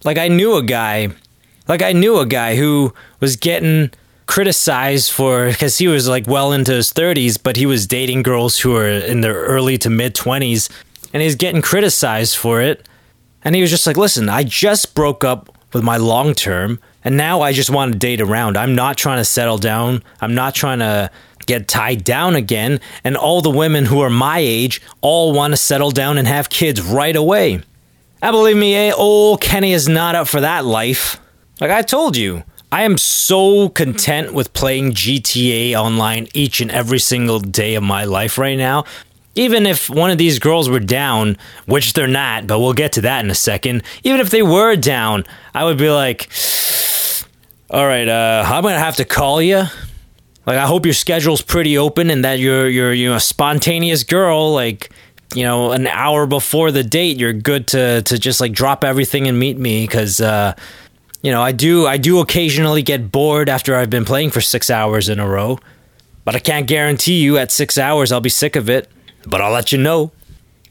Like, 0.03 0.17
I 0.17 0.27
knew 0.27 0.55
a 0.55 0.63
guy, 0.63 1.09
like, 1.67 1.81
I 1.81 1.93
knew 1.93 2.19
a 2.19 2.25
guy 2.25 2.55
who 2.55 2.93
was 3.19 3.35
getting 3.35 3.91
criticized 4.25 5.11
for 5.11 5.47
because 5.47 5.77
he 5.77 5.87
was 5.87 6.07
like 6.07 6.25
well 6.25 6.53
into 6.53 6.71
his 6.71 6.91
30s, 6.91 7.37
but 7.41 7.57
he 7.57 7.65
was 7.65 7.85
dating 7.85 8.23
girls 8.23 8.59
who 8.59 8.71
were 8.71 8.87
in 8.87 9.21
their 9.21 9.35
early 9.35 9.77
to 9.77 9.89
mid 9.89 10.15
20s 10.15 10.69
and 11.13 11.21
he's 11.21 11.35
getting 11.35 11.61
criticized 11.61 12.37
for 12.37 12.61
it. 12.61 12.87
And 13.43 13.55
he 13.55 13.61
was 13.61 13.69
just 13.69 13.87
like, 13.87 13.97
listen, 13.97 14.29
I 14.29 14.43
just 14.43 14.95
broke 14.95 15.23
up 15.23 15.57
with 15.73 15.83
my 15.83 15.97
long 15.97 16.33
term, 16.33 16.79
and 17.03 17.17
now 17.17 17.41
I 17.41 17.53
just 17.53 17.69
want 17.69 17.93
to 17.93 17.97
date 17.97 18.21
around. 18.21 18.57
I'm 18.57 18.75
not 18.75 18.97
trying 18.97 19.17
to 19.17 19.25
settle 19.25 19.57
down. 19.57 20.03
I'm 20.19 20.35
not 20.35 20.53
trying 20.53 20.79
to 20.79 21.09
get 21.51 21.67
tied 21.67 22.03
down 22.03 22.35
again. 22.35 22.79
And 23.03 23.15
all 23.17 23.41
the 23.41 23.49
women 23.49 23.85
who 23.85 24.01
are 24.01 24.09
my 24.09 24.39
age 24.39 24.81
all 25.01 25.33
want 25.33 25.51
to 25.51 25.57
settle 25.57 25.91
down 25.91 26.17
and 26.17 26.27
have 26.27 26.49
kids 26.49 26.81
right 26.81 27.15
away. 27.15 27.61
I 28.21 28.31
believe 28.31 28.57
me, 28.57 28.75
eh, 28.75 28.91
old 28.91 29.41
Kenny 29.41 29.73
is 29.73 29.87
not 29.87 30.15
up 30.15 30.27
for 30.27 30.41
that 30.41 30.65
life. 30.65 31.19
Like 31.59 31.71
I 31.71 31.81
told 31.81 32.15
you, 32.15 32.43
I 32.71 32.83
am 32.83 32.97
so 32.97 33.69
content 33.69 34.33
with 34.33 34.53
playing 34.53 34.93
GTA 34.93 35.73
online 35.75 36.27
each 36.33 36.61
and 36.61 36.71
every 36.71 36.99
single 36.99 37.39
day 37.39 37.75
of 37.75 37.83
my 37.83 38.05
life 38.05 38.37
right 38.37 38.57
now 38.57 38.85
even 39.35 39.65
if 39.65 39.89
one 39.89 40.11
of 40.11 40.17
these 40.17 40.39
girls 40.39 40.69
were 40.69 40.79
down, 40.79 41.37
which 41.65 41.93
they're 41.93 42.07
not, 42.07 42.47
but 42.47 42.59
we'll 42.59 42.73
get 42.73 42.93
to 42.93 43.01
that 43.01 43.23
in 43.23 43.31
a 43.31 43.35
second, 43.35 43.83
even 44.03 44.19
if 44.19 44.29
they 44.29 44.41
were 44.41 44.75
down, 44.75 45.25
I 45.53 45.63
would 45.63 45.77
be 45.77 45.89
like, 45.89 46.29
all 47.69 47.85
right, 47.85 48.07
uh, 48.07 48.43
I'm 48.45 48.61
going 48.61 48.73
to 48.73 48.79
have 48.79 48.97
to 48.97 49.05
call 49.05 49.41
you. 49.41 49.63
Like, 50.45 50.57
I 50.57 50.65
hope 50.65 50.85
your 50.85 50.93
schedule's 50.93 51.41
pretty 51.41 51.77
open 51.77 52.09
and 52.09 52.25
that 52.25 52.39
you're, 52.39 52.67
you're, 52.67 52.93
you're 52.93 53.15
a 53.15 53.19
spontaneous 53.19 54.03
girl. 54.03 54.53
Like, 54.53 54.91
you 55.35 55.43
know, 55.43 55.71
an 55.71 55.87
hour 55.87 56.25
before 56.25 56.71
the 56.71 56.83
date, 56.83 57.17
you're 57.19 57.33
good 57.33 57.67
to, 57.67 58.01
to 58.01 58.17
just 58.17 58.41
like 58.41 58.51
drop 58.51 58.83
everything 58.83 59.27
and 59.27 59.39
meet 59.39 59.57
me. 59.57 59.85
Cause, 59.87 60.19
uh, 60.19 60.55
you 61.21 61.31
know, 61.31 61.41
I 61.41 61.51
do, 61.51 61.85
I 61.85 61.97
do 61.97 62.19
occasionally 62.19 62.81
get 62.81 63.11
bored 63.11 63.49
after 63.49 63.75
I've 63.75 63.89
been 63.89 64.05
playing 64.05 64.31
for 64.31 64.41
six 64.41 64.69
hours 64.69 65.09
in 65.09 65.19
a 65.19 65.27
row, 65.27 65.59
but 66.25 66.35
I 66.35 66.39
can't 66.39 66.67
guarantee 66.67 67.21
you 67.21 67.37
at 67.37 67.51
six 67.51 67.77
hours 67.77 68.11
I'll 68.11 68.21
be 68.21 68.29
sick 68.29 68.55
of 68.55 68.69
it 68.69 68.89
but 69.25 69.41
I'll 69.41 69.51
let 69.51 69.71
you 69.71 69.77
know. 69.77 70.11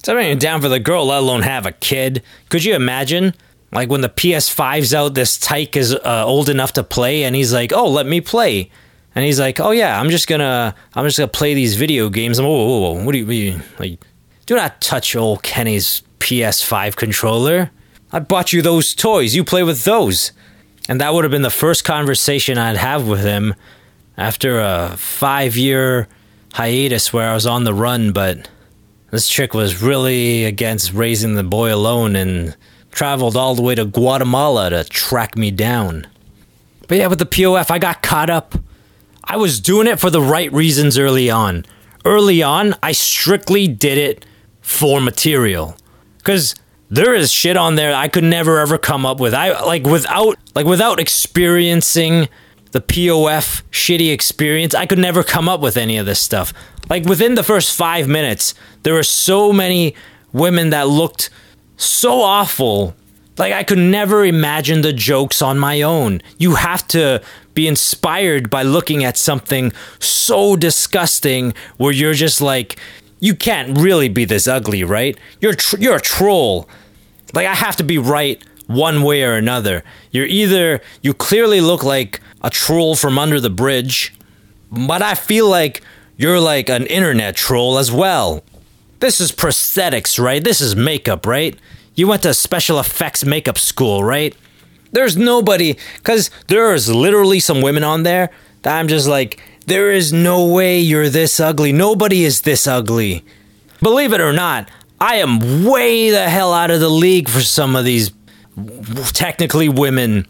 So 0.02 0.16
I'm 0.16 0.38
down 0.38 0.60
for 0.60 0.68
the 0.68 0.80
girl, 0.80 1.06
let 1.06 1.18
alone 1.18 1.42
have 1.42 1.66
a 1.66 1.72
kid. 1.72 2.22
Could 2.48 2.64
you 2.64 2.74
imagine? 2.74 3.34
Like 3.72 3.90
when 3.90 4.00
the 4.00 4.08
PS5's 4.08 4.94
out, 4.94 5.14
this 5.14 5.38
tyke 5.38 5.76
is 5.76 5.94
uh, 5.94 6.24
old 6.26 6.48
enough 6.48 6.72
to 6.74 6.82
play, 6.82 7.22
and 7.22 7.36
he's 7.36 7.52
like, 7.52 7.72
"Oh, 7.72 7.88
let 7.88 8.06
me 8.06 8.20
play," 8.20 8.70
and 9.14 9.24
he's 9.24 9.40
like, 9.40 9.60
"Oh 9.60 9.70
yeah, 9.70 10.00
I'm 10.00 10.10
just 10.10 10.26
gonna, 10.26 10.74
I'm 10.94 11.04
just 11.04 11.18
gonna 11.18 11.28
play 11.28 11.54
these 11.54 11.76
video 11.76 12.08
games." 12.08 12.38
I'm, 12.38 12.46
whoa, 12.46 12.66
whoa, 12.66 12.78
whoa, 12.94 13.04
what 13.04 13.12
do 13.12 13.18
you, 13.18 13.30
you 13.30 13.60
like? 13.78 14.00
Do 14.46 14.56
not 14.56 14.80
touch 14.80 15.14
old 15.14 15.42
Kenny's 15.42 16.02
PS5 16.18 16.96
controller. 16.96 17.70
I 18.12 18.18
bought 18.18 18.52
you 18.52 18.62
those 18.62 18.94
toys. 18.94 19.34
You 19.34 19.44
play 19.44 19.62
with 19.62 19.84
those. 19.84 20.32
And 20.88 21.00
that 21.00 21.14
would 21.14 21.24
have 21.24 21.30
been 21.30 21.42
the 21.42 21.50
first 21.50 21.84
conversation 21.84 22.58
I'd 22.58 22.76
have 22.76 23.06
with 23.06 23.22
him 23.22 23.54
after 24.16 24.58
a 24.58 24.96
five 24.96 25.56
year 25.56 26.08
hiatus 26.52 27.12
where 27.12 27.30
I 27.30 27.34
was 27.34 27.46
on 27.46 27.64
the 27.64 27.74
run, 27.74 28.12
but 28.12 28.48
this 29.10 29.28
chick 29.28 29.54
was 29.54 29.82
really 29.82 30.44
against 30.44 30.92
raising 30.92 31.36
the 31.36 31.44
boy 31.44 31.72
alone 31.72 32.16
and 32.16 32.56
traveled 32.90 33.36
all 33.36 33.54
the 33.54 33.62
way 33.62 33.76
to 33.76 33.84
Guatemala 33.84 34.70
to 34.70 34.84
track 34.84 35.36
me 35.36 35.50
down. 35.50 36.06
But 36.88 36.98
yeah, 36.98 37.06
with 37.06 37.20
the 37.20 37.26
POF, 37.26 37.70
I 37.70 37.78
got 37.78 38.02
caught 38.02 38.30
up. 38.30 38.56
I 39.30 39.36
was 39.36 39.60
doing 39.60 39.86
it 39.86 40.00
for 40.00 40.10
the 40.10 40.20
right 40.20 40.52
reasons 40.52 40.98
early 40.98 41.30
on. 41.30 41.64
Early 42.04 42.42
on, 42.42 42.74
I 42.82 42.90
strictly 42.90 43.68
did 43.68 43.96
it 43.96 44.26
for 44.60 45.00
material. 45.00 45.76
Because 46.18 46.56
there 46.90 47.14
is 47.14 47.30
shit 47.30 47.56
on 47.56 47.76
there 47.76 47.94
I 47.94 48.08
could 48.08 48.24
never 48.24 48.58
ever 48.58 48.76
come 48.76 49.06
up 49.06 49.20
with. 49.20 49.32
I 49.32 49.62
like 49.62 49.84
without 49.84 50.36
like 50.56 50.66
without 50.66 50.98
experiencing 50.98 52.28
the 52.72 52.80
POF 52.80 53.62
shitty 53.70 54.12
experience, 54.12 54.74
I 54.74 54.86
could 54.86 54.98
never 54.98 55.22
come 55.22 55.48
up 55.48 55.60
with 55.60 55.76
any 55.76 55.96
of 55.96 56.06
this 56.06 56.18
stuff. 56.18 56.52
Like 56.88 57.04
within 57.04 57.36
the 57.36 57.44
first 57.44 57.76
five 57.76 58.08
minutes, 58.08 58.54
there 58.82 58.94
were 58.94 59.04
so 59.04 59.52
many 59.52 59.94
women 60.32 60.70
that 60.70 60.88
looked 60.88 61.30
so 61.76 62.20
awful. 62.20 62.96
Like 63.38 63.52
I 63.52 63.62
could 63.62 63.78
never 63.78 64.24
imagine 64.24 64.82
the 64.82 64.92
jokes 64.92 65.40
on 65.40 65.56
my 65.56 65.82
own. 65.82 66.20
You 66.36 66.56
have 66.56 66.84
to 66.88 67.22
be 67.60 67.68
inspired 67.68 68.48
by 68.48 68.62
looking 68.62 69.04
at 69.04 69.18
something 69.18 69.70
so 69.98 70.56
disgusting 70.56 71.52
where 71.76 71.92
you're 71.92 72.14
just 72.14 72.40
like, 72.40 72.78
you 73.20 73.34
can't 73.34 73.76
really 73.78 74.08
be 74.08 74.24
this 74.24 74.48
ugly, 74.48 74.82
right? 74.82 75.18
You're 75.42 75.52
tr- 75.52 75.76
you're 75.78 75.96
a 75.96 76.00
troll. 76.00 76.66
Like 77.34 77.46
I 77.46 77.54
have 77.54 77.76
to 77.76 77.84
be 77.84 77.98
right 77.98 78.42
one 78.66 79.02
way 79.02 79.22
or 79.24 79.34
another. 79.34 79.84
You're 80.10 80.32
either 80.40 80.80
you 81.02 81.12
clearly 81.12 81.60
look 81.60 81.82
like 81.84 82.20
a 82.40 82.48
troll 82.48 82.96
from 82.96 83.18
under 83.18 83.38
the 83.40 83.50
bridge, 83.50 84.14
but 84.72 85.02
I 85.02 85.14
feel 85.14 85.46
like 85.46 85.82
you're 86.16 86.40
like 86.40 86.70
an 86.70 86.86
internet 86.86 87.36
troll 87.36 87.76
as 87.76 87.92
well. 87.92 88.42
This 89.00 89.20
is 89.20 89.32
prosthetics, 89.32 90.18
right? 90.18 90.42
This 90.42 90.62
is 90.62 90.74
makeup, 90.74 91.26
right? 91.26 91.58
You 91.94 92.08
went 92.08 92.22
to 92.22 92.32
special 92.32 92.80
effects 92.80 93.22
makeup 93.22 93.58
school, 93.58 94.02
right? 94.02 94.34
There's 94.92 95.16
nobody, 95.16 95.76
because 95.96 96.30
there's 96.48 96.88
literally 96.92 97.40
some 97.40 97.62
women 97.62 97.84
on 97.84 98.02
there 98.02 98.30
that 98.62 98.78
I'm 98.78 98.88
just 98.88 99.06
like, 99.06 99.40
there 99.66 99.92
is 99.92 100.12
no 100.12 100.46
way 100.46 100.80
you're 100.80 101.08
this 101.08 101.38
ugly. 101.38 101.72
Nobody 101.72 102.24
is 102.24 102.40
this 102.40 102.66
ugly. 102.66 103.24
Believe 103.80 104.12
it 104.12 104.20
or 104.20 104.32
not, 104.32 104.68
I 105.00 105.16
am 105.16 105.64
way 105.64 106.10
the 106.10 106.28
hell 106.28 106.52
out 106.52 106.70
of 106.70 106.80
the 106.80 106.88
league 106.88 107.28
for 107.28 107.40
some 107.40 107.76
of 107.76 107.84
these 107.84 108.10
technically 109.12 109.68
women. 109.68 110.26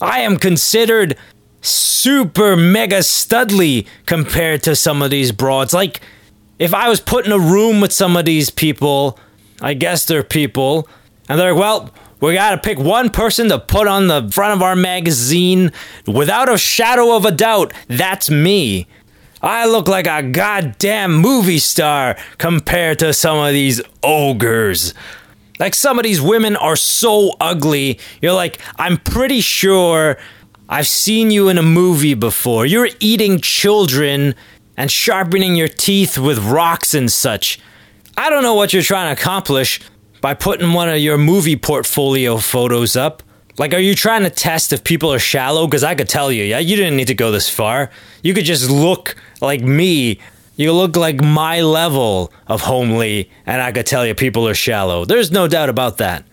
I 0.00 0.20
am 0.20 0.36
considered 0.36 1.16
super 1.62 2.56
mega 2.56 2.98
studly 2.98 3.86
compared 4.04 4.62
to 4.64 4.76
some 4.76 5.02
of 5.02 5.10
these 5.10 5.32
broads. 5.32 5.72
Like, 5.72 6.00
if 6.58 6.74
I 6.74 6.88
was 6.88 7.00
put 7.00 7.26
in 7.26 7.32
a 7.32 7.38
room 7.38 7.80
with 7.80 7.92
some 7.92 8.16
of 8.16 8.24
these 8.24 8.50
people, 8.50 9.18
I 9.60 9.74
guess 9.74 10.04
they're 10.04 10.22
people, 10.22 10.88
and 11.28 11.40
they're 11.40 11.54
like, 11.54 11.60
well, 11.60 11.90
we 12.20 12.34
gotta 12.34 12.58
pick 12.58 12.78
one 12.78 13.10
person 13.10 13.48
to 13.48 13.58
put 13.58 13.86
on 13.86 14.06
the 14.06 14.28
front 14.32 14.54
of 14.54 14.62
our 14.62 14.76
magazine 14.76 15.72
without 16.06 16.52
a 16.52 16.56
shadow 16.56 17.14
of 17.16 17.24
a 17.24 17.30
doubt. 17.30 17.72
That's 17.88 18.30
me. 18.30 18.86
I 19.42 19.66
look 19.66 19.86
like 19.86 20.06
a 20.06 20.22
goddamn 20.22 21.14
movie 21.14 21.58
star 21.58 22.16
compared 22.38 22.98
to 23.00 23.12
some 23.12 23.38
of 23.38 23.52
these 23.52 23.82
ogres. 24.02 24.94
Like 25.58 25.74
some 25.74 25.98
of 25.98 26.04
these 26.04 26.20
women 26.20 26.56
are 26.56 26.76
so 26.76 27.32
ugly. 27.38 27.98
You're 28.20 28.32
like, 28.32 28.60
I'm 28.76 28.96
pretty 28.96 29.40
sure 29.40 30.18
I've 30.68 30.88
seen 30.88 31.30
you 31.30 31.48
in 31.48 31.58
a 31.58 31.62
movie 31.62 32.14
before. 32.14 32.66
You're 32.66 32.88
eating 32.98 33.40
children 33.40 34.34
and 34.76 34.90
sharpening 34.90 35.54
your 35.54 35.68
teeth 35.68 36.18
with 36.18 36.38
rocks 36.38 36.94
and 36.94 37.10
such. 37.10 37.60
I 38.16 38.30
don't 38.30 38.42
know 38.42 38.54
what 38.54 38.72
you're 38.72 38.82
trying 38.82 39.14
to 39.14 39.20
accomplish 39.20 39.80
by 40.20 40.34
putting 40.34 40.72
one 40.72 40.88
of 40.88 40.98
your 40.98 41.18
movie 41.18 41.56
portfolio 41.56 42.36
photos 42.38 42.96
up. 42.96 43.22
Like, 43.58 43.72
are 43.72 43.80
you 43.80 43.94
trying 43.94 44.22
to 44.24 44.30
test 44.30 44.72
if 44.72 44.84
people 44.84 45.12
are 45.12 45.18
shallow? 45.18 45.66
Because 45.66 45.82
I 45.82 45.94
could 45.94 46.08
tell 46.08 46.30
you, 46.30 46.44
yeah, 46.44 46.58
you 46.58 46.76
didn't 46.76 46.96
need 46.96 47.06
to 47.06 47.14
go 47.14 47.30
this 47.30 47.48
far. 47.48 47.90
You 48.22 48.34
could 48.34 48.44
just 48.44 48.70
look 48.70 49.16
like 49.40 49.62
me. 49.62 50.18
You 50.56 50.72
look 50.72 50.96
like 50.96 51.22
my 51.22 51.60
level 51.60 52.32
of 52.46 52.62
homely, 52.62 53.30
and 53.46 53.60
I 53.62 53.72
could 53.72 53.86
tell 53.86 54.06
you 54.06 54.14
people 54.14 54.46
are 54.48 54.54
shallow. 54.54 55.04
There's 55.04 55.30
no 55.30 55.48
doubt 55.48 55.68
about 55.68 55.98
that. 55.98 56.24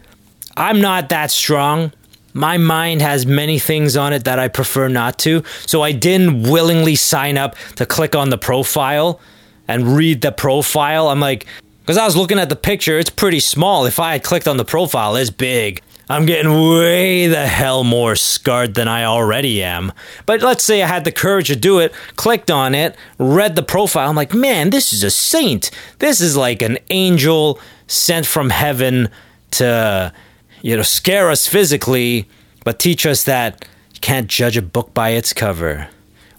I'm 0.57 0.81
not 0.81 1.09
that 1.09 1.31
strong. 1.31 1.91
My 2.33 2.57
mind 2.57 3.01
has 3.01 3.25
many 3.25 3.59
things 3.59 3.95
on 3.95 4.11
it 4.11 4.23
that 4.25 4.39
I 4.39 4.47
prefer 4.47 4.87
not 4.87 5.19
to, 5.19 5.43
so 5.65 5.81
I 5.81 5.91
didn't 5.91 6.43
willingly 6.43 6.95
sign 6.95 7.37
up 7.37 7.55
to 7.75 7.85
click 7.85 8.15
on 8.15 8.29
the 8.29 8.37
profile 8.37 9.19
and 9.67 9.95
read 9.95 10.21
the 10.21 10.31
profile. 10.31 11.09
I'm 11.09 11.19
like, 11.19 11.45
because 11.83 11.97
I 11.97 12.05
was 12.05 12.15
looking 12.15 12.39
at 12.39 12.47
the 12.47 12.55
picture, 12.55 12.97
it's 12.97 13.09
pretty 13.09 13.41
small. 13.41 13.85
If 13.85 13.99
I 13.99 14.13
had 14.13 14.23
clicked 14.23 14.47
on 14.47 14.55
the 14.55 14.63
profile, 14.63 15.17
it's 15.17 15.29
big. 15.29 15.81
I'm 16.09 16.25
getting 16.25 16.51
way 16.53 17.27
the 17.27 17.45
hell 17.45 17.83
more 17.83 18.15
scarred 18.15 18.75
than 18.75 18.87
I 18.87 19.03
already 19.03 19.61
am. 19.61 19.91
But 20.25 20.41
let's 20.41 20.63
say 20.63 20.81
I 20.81 20.87
had 20.87 21.03
the 21.03 21.11
courage 21.11 21.47
to 21.47 21.57
do 21.57 21.79
it, 21.79 21.93
clicked 22.15 22.49
on 22.49 22.73
it, 22.73 22.95
read 23.17 23.57
the 23.57 23.63
profile. 23.63 24.09
I'm 24.09 24.15
like, 24.15 24.33
man, 24.33 24.69
this 24.69 24.93
is 24.93 25.03
a 25.03 25.11
saint. 25.11 25.71
This 25.99 26.21
is 26.21 26.37
like 26.37 26.61
an 26.61 26.77
angel 26.89 27.59
sent 27.87 28.25
from 28.25 28.49
heaven 28.49 29.09
to, 29.51 30.13
you 30.61 30.77
know, 30.77 30.83
scare 30.83 31.29
us 31.29 31.47
physically, 31.47 32.29
but 32.63 32.79
teach 32.79 33.05
us 33.05 33.25
that 33.25 33.67
you 33.93 33.99
can't 33.99 34.27
judge 34.27 34.55
a 34.55 34.61
book 34.61 34.93
by 34.93 35.09
its 35.09 35.33
cover, 35.33 35.89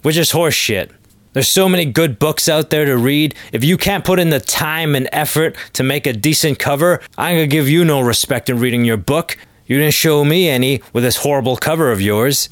which 0.01 0.17
is 0.17 0.33
horseshit. 0.33 0.91
There's 1.35 1.49
so 1.49 1.69
many 1.69 1.85
good 1.85 2.21
books 2.21 2.49
out 2.49 2.71
there 2.71 2.85
to 2.85 2.97
read. 2.97 3.35
If 3.53 3.65
you 3.65 3.77
can't 3.77 4.05
put 4.05 4.21
in 4.21 4.31
the 4.31 4.39
time 4.39 4.95
and 4.95 5.09
effort 5.13 5.57
to 5.73 5.83
make 5.83 6.07
a 6.07 6.13
decent 6.13 6.61
cover, 6.61 7.01
I'm 7.19 7.35
gonna 7.37 7.49
give 7.49 7.69
you 7.69 7.85
no 7.85 8.01
respect 8.01 8.49
in 8.49 8.61
reading 8.61 8.85
your 8.85 8.97
book. 8.97 9.37
You 9.67 9.77
didn't 9.79 9.95
show 9.95 10.25
me 10.25 10.49
any 10.49 10.81
with 10.93 11.03
this 11.03 11.17
horrible 11.17 11.57
cover 11.57 11.91
of 11.91 12.01
yours. 12.01 12.49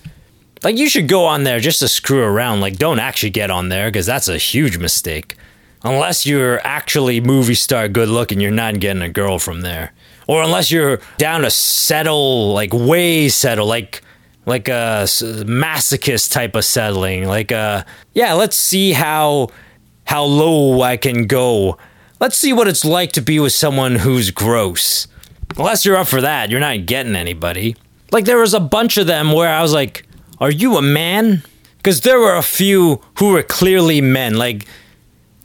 Like, 0.65 0.77
you 0.79 0.89
should 0.89 1.07
go 1.07 1.25
on 1.25 1.45
there 1.45 1.61
just 1.61 1.79
to 1.79 1.89
screw 1.89 2.23
around. 2.23 2.61
Like, 2.61 2.77
don't 2.77 2.99
actually 2.99 3.31
get 3.31 3.53
on 3.53 3.69
there 3.69 3.89
because 3.89 4.07
that's 4.07 4.29
a 4.29 4.37
huge 4.37 4.79
mistake. 4.79 5.37
Unless 5.85 6.27
you're 6.27 6.65
actually 6.67 7.21
movie 7.21 7.55
star 7.55 7.87
good 7.87 8.09
looking, 8.09 8.41
you're 8.41 8.51
not 8.51 8.81
getting 8.81 9.03
a 9.03 9.09
girl 9.09 9.39
from 9.39 9.61
there. 9.61 9.93
Or 10.27 10.43
unless 10.43 10.73
you're 10.73 11.01
down 11.19 11.43
to 11.43 11.51
settle, 11.51 12.53
like, 12.53 12.73
way 12.73 13.29
settle, 13.29 13.67
like, 13.67 14.03
like 14.47 14.69
a 14.69 15.05
masochist 15.05 16.33
type 16.33 16.57
of 16.57 16.65
settling. 16.65 17.27
Like, 17.27 17.53
uh, 17.53 17.85
yeah, 18.15 18.33
let's 18.35 18.57
see 18.57 18.93
how 18.93 19.49
how 20.05 20.25
low 20.25 20.83
I 20.83 20.97
can 20.97 21.27
go. 21.27 21.79
Let's 22.21 22.37
see 22.37 22.53
what 22.53 22.69
it's 22.69 22.85
like 22.85 23.13
to 23.13 23.23
be 23.23 23.41
with 23.41 23.53
someone 23.53 23.97
who's 23.97 24.31
gross. 24.31 25.07
Unless 25.57 25.85
you're 25.85 25.97
up 25.97 26.09
for 26.09 26.21
that, 26.21 26.51
you're 26.51 26.61
not 26.61 26.87
getting 26.87 27.17
anybody. 27.17 27.77
Like 28.11 28.25
there 28.25 28.39
was 28.39 28.55
a 28.55 28.61
bunch 28.61 28.97
of 28.97 29.07
them 29.07 29.33
where 29.33 29.49
I 29.49 29.63
was 29.63 29.73
like, 29.73 30.07
"Are 30.39 30.51
you 30.51 30.77
a 30.77 30.83
man?" 30.83 31.43
Because 31.77 32.03
there 32.03 32.21
were 32.21 32.37
a 32.37 32.43
few 32.43 33.01
who 33.19 33.33
were 33.33 33.43
clearly 33.43 34.01
men. 34.01 34.37
Like 34.37 34.67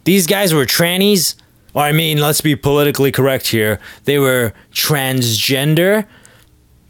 these 0.04 0.26
guys 0.26 0.54
were 0.54 0.66
trannies. 0.66 1.34
Or 1.74 1.82
I 1.82 1.92
mean, 1.92 2.18
let's 2.18 2.40
be 2.40 2.56
politically 2.56 3.12
correct 3.12 3.48
here. 3.48 3.78
They 4.04 4.18
were 4.18 4.52
transgender, 4.72 6.06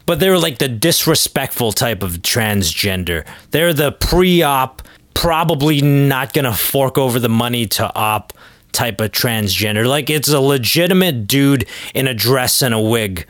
but 0.09 0.19
they 0.19 0.31
were 0.31 0.39
like 0.39 0.57
the 0.57 0.67
disrespectful 0.67 1.71
type 1.71 2.01
of 2.01 2.13
transgender. 2.23 3.27
They're 3.51 3.73
the 3.73 3.91
pre-op, 3.91 4.81
probably 5.13 5.83
not 5.83 6.33
gonna 6.33 6.55
fork 6.55 6.97
over 6.97 7.19
the 7.19 7.29
money 7.29 7.67
to 7.67 7.93
op 7.93 8.33
type 8.71 9.01
of 9.01 9.11
transgender. 9.11 9.87
Like 9.87 10.09
it's 10.09 10.27
a 10.27 10.39
legitimate 10.39 11.27
dude 11.27 11.67
in 11.93 12.07
a 12.07 12.15
dress 12.15 12.63
and 12.63 12.73
a 12.73 12.79
wig. 12.79 13.27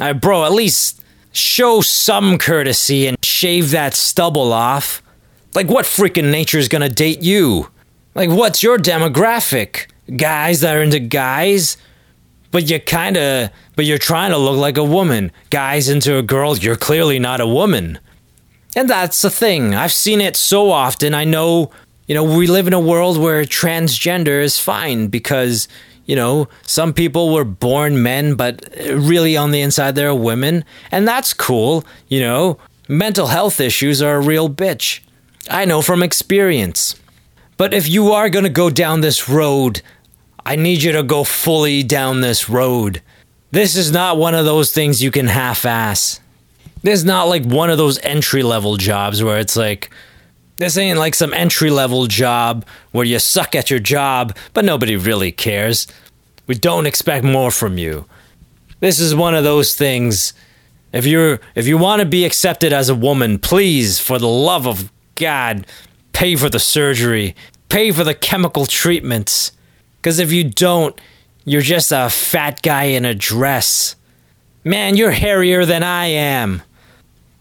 Uh, 0.00 0.14
bro, 0.14 0.44
at 0.44 0.52
least 0.52 1.02
show 1.32 1.80
some 1.80 2.38
courtesy 2.38 3.08
and 3.08 3.16
shave 3.24 3.72
that 3.72 3.92
stubble 3.92 4.52
off. 4.52 5.02
Like 5.56 5.66
what 5.66 5.86
freaking 5.86 6.30
nature 6.30 6.58
is 6.58 6.68
gonna 6.68 6.88
date 6.88 7.22
you? 7.22 7.68
Like 8.14 8.30
what's 8.30 8.62
your 8.62 8.78
demographic? 8.78 9.90
Guys 10.16 10.60
that 10.60 10.76
are 10.76 10.82
into 10.82 11.00
guys? 11.00 11.76
But 12.52 12.70
you 12.70 12.78
kinda 12.78 13.50
but 13.74 13.84
you're 13.86 13.98
trying 13.98 14.30
to 14.30 14.38
look 14.38 14.56
like 14.56 14.78
a 14.78 14.84
woman. 14.84 15.32
Guys 15.50 15.88
into 15.88 16.16
a 16.16 16.22
girl, 16.22 16.56
you're 16.56 16.76
clearly 16.76 17.18
not 17.18 17.40
a 17.40 17.46
woman. 17.46 17.98
And 18.76 18.88
that's 18.88 19.20
the 19.20 19.30
thing. 19.30 19.74
I've 19.74 19.92
seen 19.92 20.20
it 20.20 20.36
so 20.36 20.70
often. 20.70 21.12
I 21.12 21.24
know 21.24 21.72
you 22.06 22.14
know, 22.14 22.24
we 22.24 22.46
live 22.46 22.66
in 22.66 22.72
a 22.72 22.80
world 22.80 23.16
where 23.16 23.44
transgender 23.44 24.42
is 24.42 24.58
fine 24.58 25.06
because, 25.06 25.68
you 26.04 26.16
know, 26.16 26.48
some 26.66 26.92
people 26.92 27.32
were 27.32 27.44
born 27.44 28.02
men, 28.02 28.34
but 28.34 28.62
really 28.76 29.36
on 29.36 29.50
the 29.50 29.60
inside 29.60 29.94
they're 29.94 30.14
women. 30.14 30.64
And 30.90 31.06
that's 31.06 31.32
cool. 31.32 31.84
You 32.08 32.20
know, 32.20 32.58
mental 32.88 33.28
health 33.28 33.60
issues 33.60 34.02
are 34.02 34.16
a 34.16 34.20
real 34.20 34.50
bitch. 34.50 35.00
I 35.48 35.64
know 35.64 35.80
from 35.80 36.02
experience. 36.02 36.96
But 37.56 37.72
if 37.72 37.88
you 37.88 38.12
are 38.12 38.28
going 38.28 38.44
to 38.44 38.50
go 38.50 38.68
down 38.68 39.00
this 39.00 39.28
road, 39.28 39.80
I 40.44 40.56
need 40.56 40.82
you 40.82 40.92
to 40.92 41.02
go 41.02 41.24
fully 41.24 41.82
down 41.82 42.20
this 42.20 42.48
road. 42.48 43.02
This 43.50 43.76
is 43.76 43.92
not 43.92 44.16
one 44.16 44.34
of 44.34 44.44
those 44.44 44.72
things 44.72 45.02
you 45.02 45.10
can 45.10 45.28
half 45.28 45.64
ass. 45.64 46.20
This 46.82 47.00
is 47.00 47.04
not 47.04 47.28
like 47.28 47.44
one 47.44 47.70
of 47.70 47.78
those 47.78 47.98
entry 48.00 48.42
level 48.42 48.76
jobs 48.76 49.22
where 49.22 49.38
it's 49.38 49.56
like, 49.56 49.90
this 50.56 50.76
ain't 50.76 50.98
like 50.98 51.14
some 51.14 51.32
entry 51.32 51.70
level 51.70 52.06
job 52.06 52.64
where 52.90 53.04
you 53.04 53.18
suck 53.18 53.54
at 53.54 53.70
your 53.70 53.78
job, 53.78 54.36
but 54.52 54.64
nobody 54.64 54.96
really 54.96 55.32
cares. 55.32 55.86
We 56.46 56.54
don't 56.54 56.86
expect 56.86 57.24
more 57.24 57.50
from 57.50 57.78
you. 57.78 58.06
This 58.80 58.98
is 58.98 59.14
one 59.14 59.34
of 59.34 59.44
those 59.44 59.76
things. 59.76 60.34
If 60.92 61.06
you're 61.06 61.40
if 61.54 61.66
you 61.66 61.78
want 61.78 62.00
to 62.00 62.06
be 62.06 62.24
accepted 62.24 62.72
as 62.72 62.88
a 62.88 62.94
woman, 62.94 63.38
please, 63.38 63.98
for 63.98 64.18
the 64.18 64.28
love 64.28 64.66
of 64.66 64.90
God, 65.14 65.66
pay 66.12 66.36
for 66.36 66.48
the 66.48 66.58
surgery, 66.58 67.36
pay 67.68 67.92
for 67.92 68.04
the 68.04 68.14
chemical 68.14 68.66
treatments. 68.66 69.52
Cuz 70.02 70.18
if 70.18 70.32
you 70.32 70.44
don't, 70.44 71.00
you're 71.44 71.62
just 71.62 71.92
a 71.92 72.08
fat 72.10 72.62
guy 72.62 72.84
in 72.84 73.04
a 73.04 73.14
dress. 73.14 73.96
Man, 74.64 74.96
you're 74.96 75.10
hairier 75.10 75.64
than 75.64 75.82
I 75.82 76.06
am. 76.06 76.62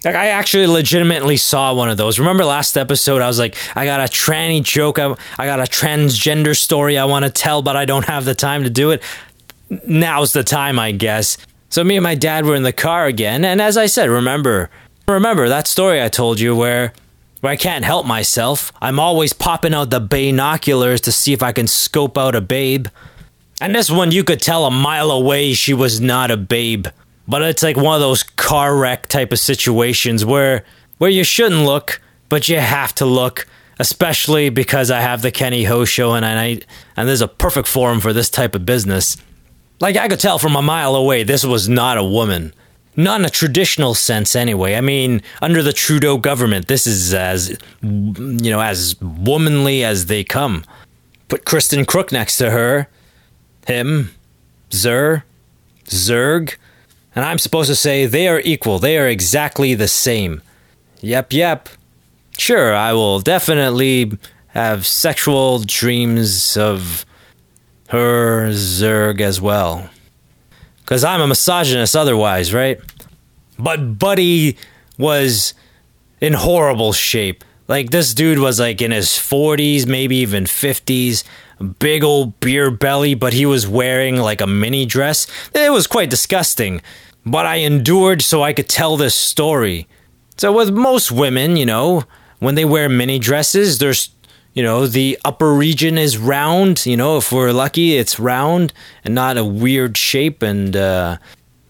Like 0.04 0.16
I 0.16 0.28
actually 0.28 0.66
legitimately 0.66 1.38
saw 1.38 1.74
one 1.74 1.90
of 1.90 1.98
those. 1.98 2.18
Remember 2.18 2.44
last 2.44 2.76
episode? 2.76 3.22
I 3.22 3.28
was 3.28 3.38
like, 3.38 3.56
I 3.76 3.86
got 3.86 4.00
a 4.00 4.06
tranny 4.06 4.64
joke. 4.64 4.98
I, 4.98 5.16
I 5.38 5.46
got 5.46 5.60
a 5.60 5.64
transgender 5.64 6.58
story 6.58 6.98
I 6.98 7.06
want 7.06 7.26
to 7.26 7.32
tell, 7.32 7.62
but 7.62 7.78
I 7.78 7.86
don't 7.86 8.06
have 8.06 8.26
the 8.26 8.34
time 8.34 8.64
to 8.64 8.70
do 8.70 8.90
it. 8.90 9.04
Now's 9.88 10.34
the 10.34 10.44
time, 10.44 10.80
I 10.80 10.92
guess. 10.92 11.38
So 11.70 11.84
me 11.84 11.98
and 11.98 12.04
my 12.04 12.16
dad 12.16 12.46
were 12.46 12.56
in 12.56 12.64
the 12.64 12.74
car 12.74 13.06
again, 13.06 13.46
and 13.46 13.62
as 13.62 13.78
I 13.78 13.86
said, 13.86 14.10
remember, 14.10 14.70
remember 15.08 15.48
that 15.48 15.68
story 15.68 16.02
I 16.02 16.10
told 16.10 16.40
you 16.40 16.56
where 16.56 16.94
where 17.42 17.52
I 17.52 17.58
can't 17.58 17.86
help 17.86 18.06
myself. 18.06 18.72
I'm 18.82 19.00
always 19.00 19.34
popping 19.34 19.74
out 19.74 19.90
the 19.90 20.00
binoculars 20.00 21.02
to 21.02 21.12
see 21.12 21.34
if 21.34 21.44
I 21.44 21.52
can 21.52 21.68
scope 21.68 22.18
out 22.18 22.36
a 22.36 22.42
babe. 22.42 22.88
And 23.60 23.76
this 23.76 23.92
one, 23.92 24.12
you 24.12 24.24
could 24.24 24.42
tell 24.42 24.66
a 24.66 24.72
mile 24.72 25.12
away 25.12 25.54
she 25.54 25.74
was 25.74 26.02
not 26.02 26.32
a 26.32 26.38
babe 26.38 26.88
but 27.32 27.42
it's 27.44 27.64
like 27.64 27.78
one 27.78 27.96
of 27.96 28.02
those 28.02 28.24
car 28.24 28.76
wreck 28.76 29.08
type 29.08 29.32
of 29.32 29.40
situations 29.40 30.26
where 30.26 30.66
where 30.98 31.10
you 31.10 31.24
shouldn't 31.24 31.64
look, 31.64 32.02
but 32.30 32.48
you 32.48 32.60
have 32.60 32.94
to 32.96 33.06
look, 33.06 33.48
especially 33.80 34.50
because 34.50 34.92
I 34.92 35.00
have 35.00 35.22
the 35.22 35.32
Kenny 35.32 35.64
Ho 35.64 35.86
show 35.86 36.14
and 36.14 36.26
I 36.26 36.60
and 36.98 37.08
there's 37.08 37.22
a 37.22 37.30
perfect 37.30 37.70
forum 37.70 38.02
for 38.02 38.12
this 38.12 38.30
type 38.30 38.54
of 38.54 38.66
business. 38.66 39.18
Like 39.80 39.96
I 39.96 40.10
could 40.10 40.20
tell 40.20 40.40
from 40.40 40.58
a 40.58 40.62
mile 40.62 40.94
away 40.94 41.24
this 41.24 41.46
was 41.46 41.70
not 41.70 41.98
a 41.98 42.04
woman. 42.04 42.54
Not 42.96 43.22
in 43.22 43.26
a 43.26 43.30
traditional 43.30 43.94
sense 43.94 44.36
anyway. 44.36 44.76
I 44.76 44.82
mean, 44.82 45.22
under 45.42 45.64
the 45.64 45.74
Trudeau 45.74 46.18
government, 46.18 46.68
this 46.68 46.86
is 46.86 47.14
as 47.14 47.58
you 47.82 48.52
know, 48.52 48.62
as 48.62 49.00
womanly 49.02 49.84
as 49.84 50.08
they 50.08 50.24
come. 50.24 50.66
Put 51.30 51.46
Kristen 51.46 51.86
Kreuk 51.86 52.12
next 52.12 52.38
to 52.40 52.52
her, 52.52 52.90
him, 53.66 54.12
Zer, 54.74 55.24
Zerg, 55.86 56.58
and 57.16 57.26
I'm 57.26 57.40
supposed 57.40 57.70
to 57.70 57.76
say 57.76 58.06
they 58.06 58.28
are 58.28 58.42
equal. 58.42 58.80
They 58.80 58.98
are 58.98 59.08
exactly 59.08 59.74
the 59.74 59.88
same. 59.88 60.42
Yep, 61.02 61.34
yep. 61.34 61.70
Sure, 62.38 62.74
I 62.74 62.94
will 62.94 63.20
definitely 63.20 64.18
have 64.48 64.86
sexual 64.86 65.60
dreams 65.60 66.58
of 66.58 67.06
her 67.90 68.50
Zerg 68.52 69.22
as 69.22 69.40
well. 69.40 69.90
Because 70.92 71.06
I'm 71.06 71.22
a 71.22 71.28
misogynist 71.28 71.96
otherwise, 71.96 72.54
right? 72.54 72.78
But 73.58 73.98
Buddy 73.98 74.58
was 74.98 75.54
in 76.20 76.34
horrible 76.34 76.92
shape. 76.92 77.46
Like, 77.70 77.92
this 77.92 78.14
dude 78.14 78.40
was 78.40 78.60
like 78.60 78.82
in 78.82 78.92
his 78.92 79.08
40s, 79.08 79.88
maybe 79.88 80.18
even 80.18 80.44
50s. 80.44 81.24
Big 81.80 82.04
old 82.04 82.38
beer 82.42 82.70
belly, 82.70 83.14
but 83.14 83.32
he 83.32 83.46
was 83.46 83.66
wearing 83.66 84.18
like 84.18 84.42
a 84.42 84.48
mini 84.48 84.86
dress. 84.86 85.28
It 85.56 85.72
was 85.72 85.88
quite 85.88 86.10
disgusting. 86.10 86.82
But 87.26 87.46
I 87.46 87.60
endured 87.60 88.22
so 88.22 88.44
I 88.44 88.52
could 88.52 88.68
tell 88.68 88.98
this 88.98 89.16
story. 89.16 89.88
So, 90.36 90.52
with 90.52 90.72
most 90.72 91.10
women, 91.10 91.56
you 91.56 91.66
know, 91.66 92.04
when 92.40 92.56
they 92.56 92.66
wear 92.66 92.90
mini 92.90 93.18
dresses, 93.18 93.78
there's 93.78 94.10
you 94.54 94.64
know, 94.64 94.86
the 94.88 95.18
upper 95.24 95.54
region 95.54 95.98
is 95.98 96.18
round. 96.18 96.86
You 96.86 96.98
know, 96.98 97.18
if 97.18 97.32
we're 97.32 97.52
lucky, 97.52 97.98
it's 97.98 98.20
round 98.20 98.74
and 99.04 99.16
not 99.16 99.38
a 99.38 99.46
weird 99.46 99.98
shape 99.98 100.42
and 100.42 100.76
uh, 100.76 101.18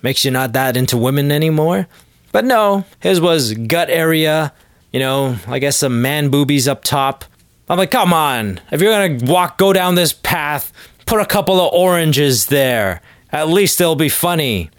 makes 0.02 0.26
you 0.26 0.32
not 0.32 0.54
that 0.54 0.76
into 0.76 0.98
women 0.98 1.32
anymore. 1.32 1.88
But 2.32 2.46
no, 2.46 2.86
his 3.00 3.20
was 3.20 3.54
gut 3.54 3.90
area, 3.90 4.54
you 4.92 5.00
know, 5.00 5.38
I 5.48 5.60
guess 5.60 5.78
some 5.78 6.02
man 6.02 6.30
boobies 6.30 6.68
up 6.68 6.84
top. 6.84 7.26
I'm 7.70 7.78
like, 7.78 7.92
come 7.92 8.14
on, 8.14 8.60
if 8.72 8.82
you're 8.82 8.92
gonna 8.92 9.32
walk, 9.32 9.58
go 9.58 9.74
down 9.74 9.96
this 9.96 10.14
path, 10.14 10.74
put 11.06 11.22
a 11.22 11.26
couple 11.26 11.60
of 11.60 11.74
oranges 11.74 12.48
there. 12.48 13.02
At 13.32 13.48
least 13.48 13.78
they'll 13.78 13.96
be 13.96 14.10
funny. 14.10 14.70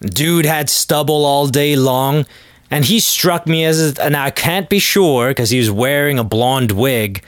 Dude 0.00 0.46
had 0.46 0.68
stubble 0.68 1.24
all 1.24 1.46
day 1.46 1.76
long, 1.76 2.26
and 2.70 2.84
he 2.84 2.98
struck 2.98 3.46
me 3.46 3.64
as, 3.64 3.96
and 3.98 4.16
I 4.16 4.30
can't 4.30 4.68
be 4.68 4.80
sure 4.80 5.28
because 5.28 5.50
he 5.50 5.58
was 5.58 5.70
wearing 5.70 6.18
a 6.18 6.24
blonde 6.24 6.72
wig 6.72 7.22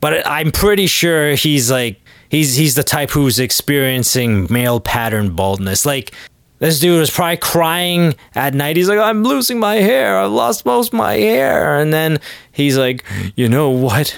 but 0.00 0.26
I'm 0.26 0.52
pretty 0.52 0.86
sure 0.86 1.34
he's 1.34 1.70
like 1.70 2.00
he's 2.28 2.56
he's 2.56 2.74
the 2.74 2.84
type 2.84 3.10
who's 3.10 3.38
experiencing 3.38 4.46
male 4.50 4.80
pattern 4.80 5.34
baldness. 5.34 5.84
Like 5.86 6.12
this 6.58 6.80
dude 6.80 6.98
was 6.98 7.10
probably 7.10 7.36
crying 7.36 8.14
at 8.34 8.54
night. 8.54 8.76
He's 8.76 8.88
like, 8.88 8.98
I'm 8.98 9.22
losing 9.22 9.60
my 9.60 9.76
hair. 9.76 10.18
I've 10.18 10.32
lost 10.32 10.66
most 10.66 10.88
of 10.88 10.94
my 10.94 11.14
hair. 11.14 11.78
And 11.78 11.92
then 11.92 12.18
he's 12.50 12.76
like, 12.76 13.04
you 13.36 13.48
know 13.48 13.70
what? 13.70 14.16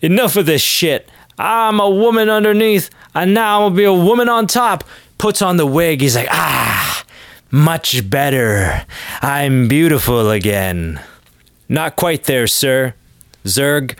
Enough 0.00 0.36
of 0.36 0.46
this 0.46 0.62
shit. 0.62 1.08
I'm 1.38 1.80
a 1.80 1.90
woman 1.90 2.28
underneath, 2.28 2.90
and 3.14 3.34
now 3.34 3.62
I'm 3.62 3.70
gonna 3.70 3.76
be 3.76 3.84
a 3.84 3.92
woman 3.92 4.28
on 4.28 4.46
top. 4.46 4.84
Puts 5.18 5.42
on 5.42 5.56
the 5.56 5.66
wig. 5.66 6.00
He's 6.00 6.14
like, 6.14 6.28
ah, 6.30 7.04
much 7.50 8.08
better. 8.08 8.84
I'm 9.20 9.68
beautiful 9.68 10.30
again. 10.30 11.00
Not 11.68 11.96
quite 11.96 12.24
there, 12.24 12.46
sir. 12.46 12.94
Zerg, 13.44 13.96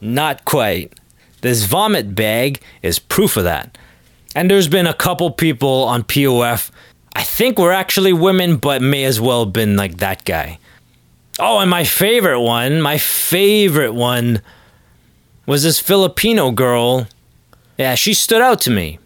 not 0.00 0.44
quite. 0.44 0.92
This 1.40 1.64
vomit 1.64 2.14
bag 2.14 2.60
is 2.82 2.98
proof 2.98 3.36
of 3.36 3.44
that. 3.44 3.76
And 4.34 4.50
there's 4.50 4.68
been 4.68 4.86
a 4.86 4.94
couple 4.94 5.30
people 5.30 5.84
on 5.84 6.02
POF, 6.02 6.70
I 7.14 7.22
think 7.22 7.58
were 7.58 7.72
actually 7.72 8.12
women, 8.12 8.58
but 8.58 8.82
may 8.82 9.04
as 9.04 9.18
well 9.18 9.44
have 9.44 9.52
been 9.52 9.76
like 9.76 9.96
that 9.98 10.24
guy. 10.26 10.58
Oh, 11.38 11.58
and 11.60 11.70
my 11.70 11.84
favorite 11.84 12.40
one, 12.40 12.82
my 12.82 12.98
favorite 12.98 13.92
one 13.92 14.42
was 15.46 15.62
this 15.62 15.80
Filipino 15.80 16.50
girl. 16.50 17.06
Yeah, 17.78 17.94
she 17.94 18.12
stood 18.12 18.42
out 18.42 18.60
to 18.62 18.70
me. 18.70 18.98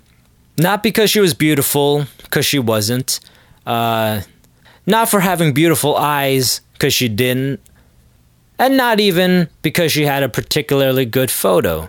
Not 0.58 0.82
because 0.82 1.10
she 1.10 1.20
was 1.20 1.34
beautiful, 1.34 2.06
because 2.22 2.44
she 2.44 2.58
wasn't. 2.58 3.20
Uh, 3.64 4.22
not 4.86 5.08
for 5.08 5.20
having 5.20 5.52
beautiful 5.54 5.96
eyes, 5.96 6.62
because 6.72 6.92
she 6.92 7.08
didn't 7.08 7.60
and 8.60 8.76
not 8.76 9.00
even 9.00 9.48
because 9.62 9.90
she 9.90 10.04
had 10.04 10.22
a 10.22 10.28
particularly 10.28 11.06
good 11.06 11.30
photo. 11.30 11.88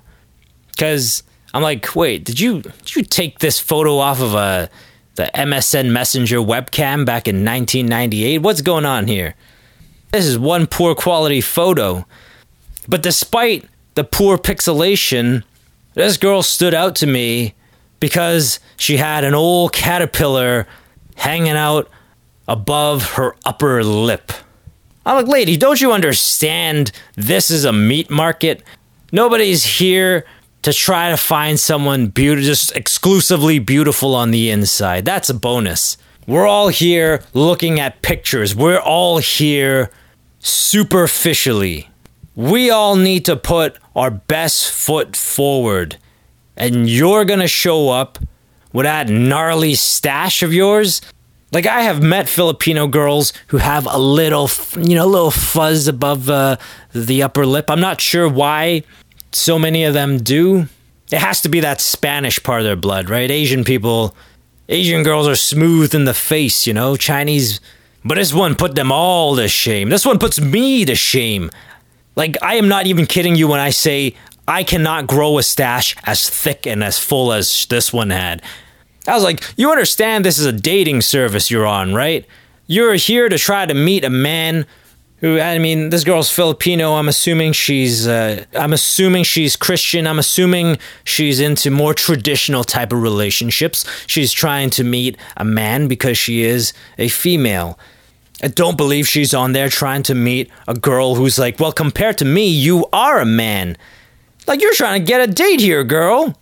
Because 0.69 1.21
I'm 1.53 1.61
like, 1.61 1.95
wait, 1.95 2.23
did 2.23 2.39
you 2.39 2.61
did 2.61 2.95
you 2.95 3.03
take 3.03 3.39
this 3.39 3.59
photo 3.59 3.97
off 3.97 4.21
of 4.21 4.33
a 4.33 4.69
the 5.15 5.29
MSN 5.35 5.91
Messenger 5.91 6.37
webcam 6.37 7.05
back 7.05 7.27
in 7.27 7.43
1998? 7.43 8.37
What's 8.39 8.61
going 8.61 8.85
on 8.85 9.07
here? 9.07 9.35
This 10.11 10.25
is 10.25 10.39
one 10.39 10.65
poor 10.65 10.95
quality 10.95 11.41
photo. 11.41 12.05
But 12.87 13.03
despite 13.03 13.65
the 13.95 14.05
poor 14.05 14.37
pixelation, 14.37 15.43
this 15.93 16.15
girl 16.15 16.41
stood 16.41 16.73
out 16.73 16.95
to 16.95 17.05
me 17.05 17.53
because 17.99 18.61
she 18.77 18.95
had 18.95 19.25
an 19.25 19.33
old 19.33 19.73
caterpillar 19.73 20.67
hanging 21.15 21.51
out 21.51 21.89
above 22.47 23.11
her 23.11 23.35
upper 23.43 23.83
lip. 23.83 24.31
I'm 25.05 25.15
like, 25.15 25.27
lady, 25.27 25.57
don't 25.57 25.81
you 25.81 25.91
understand 25.91 26.91
this 27.15 27.49
is 27.49 27.65
a 27.65 27.73
meat 27.73 28.09
market? 28.09 28.63
Nobody's 29.11 29.63
here 29.63 30.25
to 30.61 30.73
try 30.73 31.09
to 31.09 31.17
find 31.17 31.59
someone 31.59 32.07
beautiful, 32.07 32.45
just 32.45 32.75
exclusively 32.75 33.57
beautiful 33.57 34.13
on 34.13 34.31
the 34.31 34.51
inside. 34.51 35.05
That's 35.05 35.29
a 35.29 35.33
bonus. 35.33 35.97
We're 36.27 36.45
all 36.45 36.67
here 36.67 37.23
looking 37.33 37.79
at 37.79 38.01
pictures. 38.03 38.55
We're 38.55 38.79
all 38.79 39.17
here 39.17 39.89
superficially. 40.39 41.89
We 42.35 42.69
all 42.69 42.95
need 42.95 43.25
to 43.25 43.35
put 43.35 43.77
our 43.95 44.11
best 44.11 44.71
foot 44.71 45.15
forward. 45.15 45.97
And 46.55 46.87
you're 46.87 47.25
going 47.25 47.39
to 47.39 47.47
show 47.47 47.89
up 47.89 48.19
with 48.71 48.85
that 48.85 49.09
gnarly 49.09 49.73
stash 49.73 50.43
of 50.43 50.53
yours 50.53 51.01
like 51.51 51.65
I 51.67 51.81
have 51.81 52.01
met 52.01 52.29
Filipino 52.29 52.87
girls 52.87 53.33
who 53.47 53.57
have 53.57 53.85
a 53.85 53.97
little, 53.97 54.49
you 54.77 54.95
know, 54.95 55.05
a 55.05 55.07
little 55.07 55.31
fuzz 55.31 55.87
above 55.87 56.29
uh, 56.29 56.57
the 56.93 57.23
upper 57.23 57.45
lip. 57.45 57.69
I'm 57.69 57.81
not 57.81 57.99
sure 57.99 58.27
why 58.27 58.83
so 59.31 59.59
many 59.59 59.83
of 59.83 59.93
them 59.93 60.17
do. 60.17 60.67
It 61.11 61.19
has 61.19 61.41
to 61.41 61.49
be 61.49 61.59
that 61.59 61.81
Spanish 61.81 62.41
part 62.41 62.61
of 62.61 62.65
their 62.65 62.77
blood, 62.77 63.09
right? 63.09 63.29
Asian 63.29 63.65
people, 63.65 64.15
Asian 64.69 65.03
girls 65.03 65.27
are 65.27 65.35
smooth 65.35 65.93
in 65.93 66.05
the 66.05 66.13
face, 66.13 66.65
you 66.65 66.73
know. 66.73 66.95
Chinese, 66.95 67.59
but 68.05 68.15
this 68.15 68.33
one 68.33 68.55
put 68.55 68.75
them 68.75 68.91
all 68.91 69.35
to 69.35 69.49
shame. 69.49 69.89
This 69.89 70.05
one 70.05 70.19
puts 70.19 70.39
me 70.39 70.85
to 70.85 70.95
shame. 70.95 71.51
Like 72.15 72.37
I 72.41 72.55
am 72.55 72.69
not 72.69 72.87
even 72.87 73.05
kidding 73.05 73.35
you 73.35 73.49
when 73.49 73.59
I 73.59 73.71
say 73.71 74.15
I 74.47 74.63
cannot 74.63 75.07
grow 75.07 75.37
a 75.37 75.43
stash 75.43 75.95
as 76.05 76.29
thick 76.29 76.65
and 76.65 76.81
as 76.81 76.97
full 76.97 77.33
as 77.33 77.65
this 77.65 77.91
one 77.91 78.09
had. 78.09 78.41
I 79.07 79.13
was 79.13 79.23
like, 79.23 79.43
you 79.57 79.71
understand 79.71 80.23
this 80.23 80.37
is 80.37 80.45
a 80.45 80.51
dating 80.51 81.01
service 81.01 81.49
you're 81.49 81.65
on, 81.65 81.93
right? 81.93 82.25
You're 82.67 82.93
here 82.95 83.29
to 83.29 83.37
try 83.37 83.65
to 83.65 83.73
meet 83.73 84.03
a 84.03 84.09
man 84.09 84.65
who 85.21 85.39
I 85.39 85.59
mean, 85.59 85.89
this 85.89 86.03
girl's 86.03 86.31
Filipino. 86.31 86.95
I'm 86.95 87.07
assuming 87.07 87.53
she's 87.53 88.07
uh, 88.07 88.43
I'm 88.53 88.73
assuming 88.73 89.23
she's 89.23 89.55
Christian. 89.55 90.07
I'm 90.07 90.19
assuming 90.19 90.77
she's 91.03 91.39
into 91.39 91.69
more 91.71 91.93
traditional 91.93 92.63
type 92.63 92.91
of 92.91 93.01
relationships. 93.01 93.85
She's 94.07 94.31
trying 94.33 94.71
to 94.71 94.83
meet 94.83 95.17
a 95.37 95.45
man 95.45 95.87
because 95.87 96.17
she 96.17 96.41
is 96.41 96.73
a 96.97 97.07
female. 97.07 97.77
I 98.43 98.47
don't 98.47 98.77
believe 98.77 99.07
she's 99.07 99.35
on 99.35 99.53
there 99.53 99.69
trying 99.69 100.01
to 100.03 100.15
meet 100.15 100.49
a 100.67 100.73
girl 100.73 101.13
who's 101.13 101.37
like, 101.37 101.59
well, 101.59 101.71
compared 101.71 102.17
to 102.17 102.25
me, 102.25 102.47
you 102.47 102.87
are 102.91 103.19
a 103.19 103.25
man. 103.25 103.77
Like 104.47 104.61
you're 104.61 104.73
trying 104.73 104.99
to 104.99 105.05
get 105.05 105.21
a 105.21 105.31
date 105.31 105.59
here, 105.59 105.83
girl. 105.83 106.35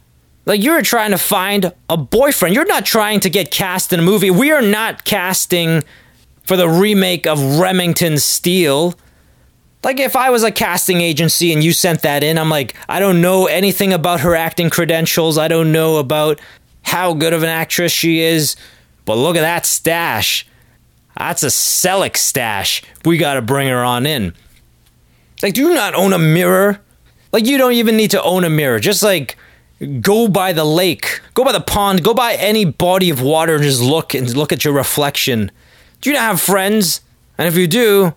Like 0.50 0.64
you're 0.64 0.82
trying 0.82 1.12
to 1.12 1.20
find 1.20 1.72
a 1.90 1.96
boyfriend. 1.96 2.56
You're 2.56 2.66
not 2.66 2.84
trying 2.84 3.20
to 3.20 3.30
get 3.30 3.52
cast 3.52 3.94
in 3.94 4.00
a 4.00 4.04
movie. 4.04 4.32
We 4.32 4.50
are 4.50 4.64
not 4.64 5.06
casting 5.06 5.84
for 6.42 6.58
the 6.58 6.68
remake 6.68 7.28
of 7.28 7.60
Remington 7.60 8.18
Steele. 8.18 8.96
Like 9.84 10.00
if 10.00 10.16
I 10.16 10.32
was 10.32 10.42
a 10.42 10.50
casting 10.50 11.02
agency 11.02 11.54
and 11.54 11.64
you 11.64 11.72
sent 11.72 12.02
that 12.02 12.24
in, 12.24 12.40
I'm 12.40 12.50
like, 12.50 12.76
I 12.90 13.00
don't 13.00 13.22
know 13.22 13.46
anything 13.46 13.94
about 13.94 14.22
her 14.22 14.36
acting 14.36 14.72
credentials. 14.72 15.38
I 15.38 15.50
don't 15.50 15.72
know 15.72 15.98
about 15.98 16.42
how 16.82 17.14
good 17.14 17.34
of 17.34 17.44
an 17.44 17.50
actress 17.50 17.92
she 17.92 18.22
is. 18.22 18.56
But 19.06 19.18
look 19.18 19.36
at 19.36 19.42
that 19.42 19.68
stash. 19.68 20.48
That's 21.16 21.44
a 21.44 21.48
Selleck 21.48 22.18
stash. 22.18 22.82
We 23.06 23.20
got 23.20 23.36
to 23.36 23.44
bring 23.44 23.68
her 23.68 23.84
on 23.84 24.08
in. 24.08 24.34
Like, 25.44 25.54
do 25.54 25.62
you 25.62 25.76
not 25.76 25.94
own 25.94 26.12
a 26.12 26.18
mirror? 26.18 26.82
Like, 27.32 27.46
you 27.46 27.60
don't 27.60 27.74
even 27.74 27.96
need 27.96 28.10
to 28.12 28.24
own 28.24 28.44
a 28.46 28.50
mirror. 28.50 28.80
Just 28.80 29.04
like 29.04 29.38
go 30.02 30.28
by 30.28 30.54
the 30.54 30.66
lake, 30.66 31.22
go 31.34 31.44
by 31.44 31.52
the 31.52 31.62
pond, 31.62 32.04
go 32.04 32.14
by 32.14 32.34
any 32.34 32.66
body 32.66 33.10
of 33.10 33.22
water 33.22 33.56
and 33.56 33.64
just 33.64 33.82
look 33.82 34.14
and 34.14 34.36
look 34.36 34.52
at 34.52 34.66
your 34.66 34.74
reflection. 34.74 35.52
Do 36.02 36.10
you 36.10 36.16
not 36.16 36.24
have 36.24 36.42
friends? 36.42 37.02
And 37.38 37.48
if 37.48 37.56
you 37.56 37.68
do, 37.68 38.14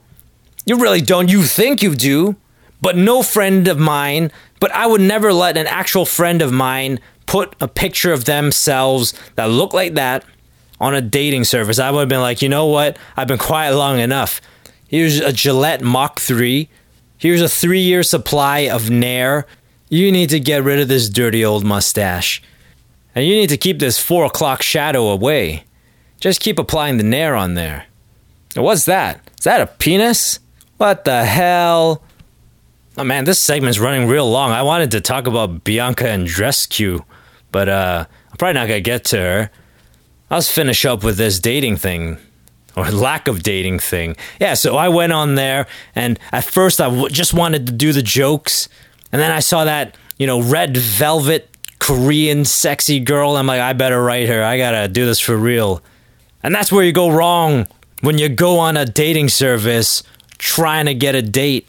you 0.65 0.77
really 0.77 1.01
don't. 1.01 1.31
You 1.31 1.43
think 1.43 1.83
you 1.83 1.95
do, 1.95 2.37
but 2.81 2.97
no 2.97 3.23
friend 3.23 3.69
of 3.69 3.79
mine, 3.79 4.31
but 4.61 4.73
I 4.73 4.87
would 4.87 5.01
never 5.01 5.33
let 5.33 5.57
an 5.57 5.67
actual 5.67 6.05
friend 6.05 6.43
of 6.43 6.53
mine 6.53 7.01
put 7.27 7.55
a 7.61 7.69
picture 7.69 8.13
of 8.13 8.25
themselves 8.25 9.15
that 9.37 9.47
look 9.47 9.73
like 9.73 9.95
that 9.95 10.25
on 10.81 10.95
a 10.95 11.01
dating 11.01 11.45
service. 11.45 11.79
I 11.79 11.91
would 11.91 12.01
have 12.01 12.09
been 12.09 12.21
like, 12.21 12.43
you 12.43 12.49
know 12.49 12.67
what? 12.67 12.97
I've 13.17 13.29
been 13.29 13.39
quiet 13.39 13.77
long 13.77 14.01
enough. 14.01 14.41
Here's 14.89 15.21
a 15.21 15.33
Gillette 15.33 15.81
Mach 15.83 16.19
3. 16.21 16.69
Here's 17.17 17.41
a 17.41 17.49
three 17.49 17.81
year 17.81 18.03
supply 18.03 18.61
of 18.61 18.91
Nair. 18.91 19.47
You 19.93 20.11
need 20.11 20.31
to 20.31 20.41
get 20.41 20.65
rid 20.65 20.81
of 20.81 20.89
this 20.89 21.11
dirty 21.11 21.45
old 21.45 21.65
mustache. 21.65 22.43
And 23.15 23.27
you 23.27 23.35
need 23.35 23.51
to 23.51 23.59
keep 23.59 23.79
this 23.79 23.99
four 23.99 24.25
o'clock 24.25 24.63
shadow 24.63 25.09
away. 25.09 25.65
Just 26.19 26.41
keep 26.41 26.59
applying 26.59 26.97
the 26.97 27.03
Nair 27.03 27.37
on 27.37 27.57
there. 27.57 27.85
What's 28.57 28.87
that? 28.87 29.21
Is 29.39 29.45
that 29.45 29.61
a 29.61 29.67
penis? 29.67 30.39
What 30.79 31.05
the 31.05 31.27
hell? 31.27 32.03
Oh 32.97 33.05
man, 33.05 33.25
this 33.25 33.39
segment's 33.39 33.79
running 33.79 34.09
real 34.09 34.31
long. 34.31 34.51
I 34.51 34.63
wanted 34.63 34.93
to 34.93 35.03
talk 35.03 35.27
about 35.27 35.63
Bianca 35.63 36.05
Andreescu, 36.05 37.05
but 37.51 37.69
uh, 37.69 38.07
I'm 38.31 38.37
probably 38.39 38.55
not 38.55 38.69
gonna 38.69 38.81
get 38.81 39.05
to 39.07 39.19
her. 39.19 39.51
Let's 40.31 40.51
finish 40.51 40.87
up 40.87 41.05
with 41.05 41.19
this 41.19 41.39
dating 41.39 41.77
thing 41.77 42.17
or 42.75 42.91
lack 42.91 43.29
of 43.29 43.43
dating 43.43 43.81
thing. 43.81 44.17
Yeah, 44.41 44.55
so 44.55 44.75
I 44.79 44.89
went 44.89 45.13
on 45.13 45.35
there, 45.35 45.67
and 45.95 46.19
at 46.33 46.45
first 46.45 46.81
I 46.81 46.87
w- 46.89 47.11
just 47.11 47.35
wanted 47.35 47.67
to 47.67 47.75
do 47.75 47.93
the 47.93 48.01
jokes, 48.01 48.71
and 49.13 49.21
then 49.21 49.31
I 49.31 49.41
saw 49.41 49.65
that 49.65 49.97
you 50.19 50.27
know 50.27 50.43
red 50.43 50.77
velvet 50.77 51.49
Korean 51.79 52.45
sexy 52.45 53.01
girl. 53.01 53.37
I'm 53.37 53.47
like, 53.47 53.61
I 53.61 53.73
better 53.73 54.03
write 54.03 54.29
her. 54.29 54.43
I 54.43 54.57
gotta 54.57 54.89
do 54.89 55.05
this 55.05 55.21
for 55.21 55.37
real. 55.37 55.83
And 56.43 56.55
that's 56.55 56.73
where 56.73 56.85
you 56.85 56.93
go 56.93 57.11
wrong 57.11 57.67
when 58.01 58.19
you 58.19 58.29
go 58.29 58.59
on 58.59 58.77
a 58.77 58.85
dating 58.85 59.29
service 59.31 60.03
trying 60.39 60.87
to 60.87 60.95
get 60.95 61.15
a 61.15 61.23
date. 61.23 61.69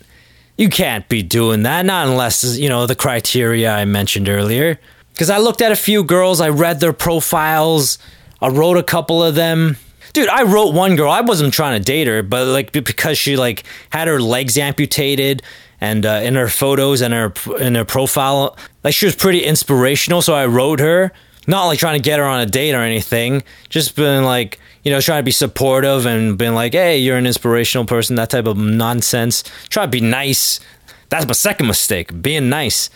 You 0.58 0.70
can't 0.70 1.08
be 1.10 1.24
doing 1.24 1.64
that, 1.64 1.86
not 1.86 2.08
unless, 2.08 2.58
you 2.58 2.70
know, 2.70 2.86
the 2.86 2.96
criteria 2.96 3.72
I 3.72 3.86
mentioned 3.86 4.30
earlier. 4.30 4.80
Because 5.14 5.30
I 5.30 5.38
looked 5.38 5.62
at 5.62 5.72
a 5.72 5.76
few 5.76 6.04
girls, 6.04 6.42
I 6.42 6.50
read 6.50 6.80
their 6.80 6.94
profiles, 6.94 7.98
I 8.42 8.50
wrote 8.50 8.78
a 8.78 8.84
couple 8.84 9.24
of 9.24 9.36
them. 9.36 9.78
Dude, 10.14 10.30
I 10.30 10.44
wrote 10.44 10.76
one 10.76 10.96
girl. 10.96 11.10
I 11.10 11.22
wasn't 11.22 11.56
trying 11.56 11.80
to 11.80 11.84
date 11.84 12.06
her, 12.06 12.22
but 12.22 12.46
like 12.46 12.72
because 12.72 13.18
she 13.18 13.36
like 13.36 13.64
had 13.90 14.08
her 14.08 14.22
legs 14.22 14.60
amputated 14.60 15.42
and 15.84 16.06
uh, 16.06 16.22
in 16.24 16.36
her 16.36 16.48
photos 16.48 17.02
and 17.02 17.14
her 17.14 17.34
in 17.60 17.76
her 17.76 17.84
profile, 17.84 18.58
like 18.86 18.94
she 18.94 19.06
was 19.06 19.18
pretty 19.18 19.44
inspirational. 19.44 20.22
So 20.22 20.34
I 20.34 20.46
wrote 20.46 20.80
her, 20.80 21.12
not 21.46 21.66
like 21.66 21.78
trying 21.78 21.98
to 21.98 22.02
get 22.02 22.20
her 22.20 22.26
on 22.26 22.40
a 22.40 22.46
date 22.46 22.74
or 22.74 22.80
anything, 22.80 23.44
just 23.68 23.98
been 23.98 24.24
like 24.24 24.62
you 24.84 24.92
know 24.92 25.02
trying 25.02 25.20
to 25.20 25.26
be 25.26 25.32
supportive 25.32 26.06
and 26.06 26.38
being 26.38 26.54
like, 26.54 26.72
hey, 26.72 26.98
you're 26.98 27.18
an 27.18 27.28
inspirational 27.28 27.86
person, 27.86 28.16
that 28.16 28.30
type 28.30 28.46
of 28.46 28.56
nonsense. 28.56 29.44
Try 29.68 29.84
to 29.84 29.92
be 29.92 30.00
nice. 30.00 30.62
That's 31.10 31.28
my 31.28 31.34
second 31.34 31.68
mistake, 31.68 32.22
being 32.22 32.48
nice. 32.48 32.90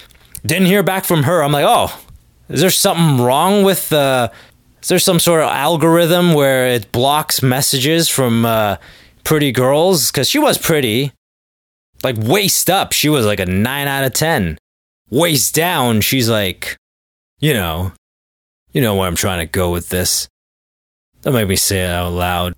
Didn't 0.46 0.68
hear 0.68 0.82
back 0.82 1.04
from 1.04 1.24
her. 1.24 1.44
I'm 1.44 1.52
like, 1.52 1.66
oh, 1.68 1.94
is 2.48 2.62
there 2.62 2.70
something 2.70 3.22
wrong 3.22 3.64
with 3.64 3.92
uh, 3.92 4.30
is 4.82 4.88
there 4.88 5.00
some 5.00 5.20
sort 5.20 5.42
of 5.42 5.50
algorithm 5.50 6.34
where 6.34 6.68
it 6.68 6.94
blocks 6.94 7.44
messages 7.44 8.08
from 8.08 8.46
uh, 8.46 8.78
pretty 9.26 9.52
girls? 9.52 10.10
Because 10.10 10.30
she 10.30 10.40
was 10.40 10.58
pretty. 10.58 11.12
Like, 12.04 12.16
waist 12.18 12.70
up, 12.70 12.94
she 12.94 13.10
was 13.10 13.26
like 13.26 13.40
a 13.40 13.46
9 13.46 13.88
out 13.88 14.04
of 14.04 14.14
10. 14.14 14.58
Waist 15.10 15.56
down, 15.56 16.02
she's 16.02 16.30
like, 16.30 16.78
you 17.40 17.54
know, 17.54 17.92
you 18.72 18.82
know 18.82 18.96
where 18.96 19.08
I'm 19.08 19.16
trying 19.16 19.40
to 19.40 19.52
go 19.52 19.72
with 19.72 19.90
this. 19.90 20.28
Don't 21.22 21.34
make 21.34 21.48
me 21.48 21.56
say 21.56 21.84
it 21.84 21.90
out 21.90 22.12
loud. 22.12 22.54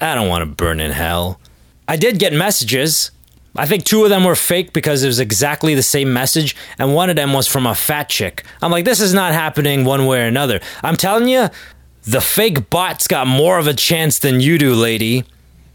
I 0.00 0.14
don't 0.14 0.28
want 0.28 0.42
to 0.42 0.46
burn 0.46 0.80
in 0.80 0.92
hell. 0.92 1.40
I 1.86 1.96
did 1.96 2.18
get 2.18 2.32
messages 2.32 3.10
I 3.54 3.66
think 3.66 3.84
two 3.84 4.04
of 4.04 4.10
them 4.10 4.24
were 4.24 4.34
fake 4.34 4.72
because 4.72 5.04
it 5.04 5.08
was 5.08 5.20
exactly 5.20 5.74
the 5.74 5.82
same 5.82 6.12
message, 6.12 6.56
and 6.78 6.94
one 6.94 7.10
of 7.10 7.16
them 7.16 7.34
was 7.34 7.46
from 7.46 7.66
a 7.66 7.74
fat 7.74 8.08
chick. 8.08 8.44
I'm 8.62 8.70
like, 8.70 8.86
this 8.86 9.00
is 9.00 9.12
not 9.12 9.34
happening 9.34 9.84
one 9.84 10.06
way 10.06 10.22
or 10.22 10.26
another. 10.26 10.60
I'm 10.82 10.96
telling 10.96 11.28
you, 11.28 11.50
the 12.04 12.22
fake 12.22 12.70
bots 12.70 13.06
got 13.06 13.26
more 13.26 13.58
of 13.58 13.66
a 13.66 13.74
chance 13.74 14.18
than 14.18 14.40
you 14.40 14.56
do, 14.56 14.74
lady. 14.74 15.24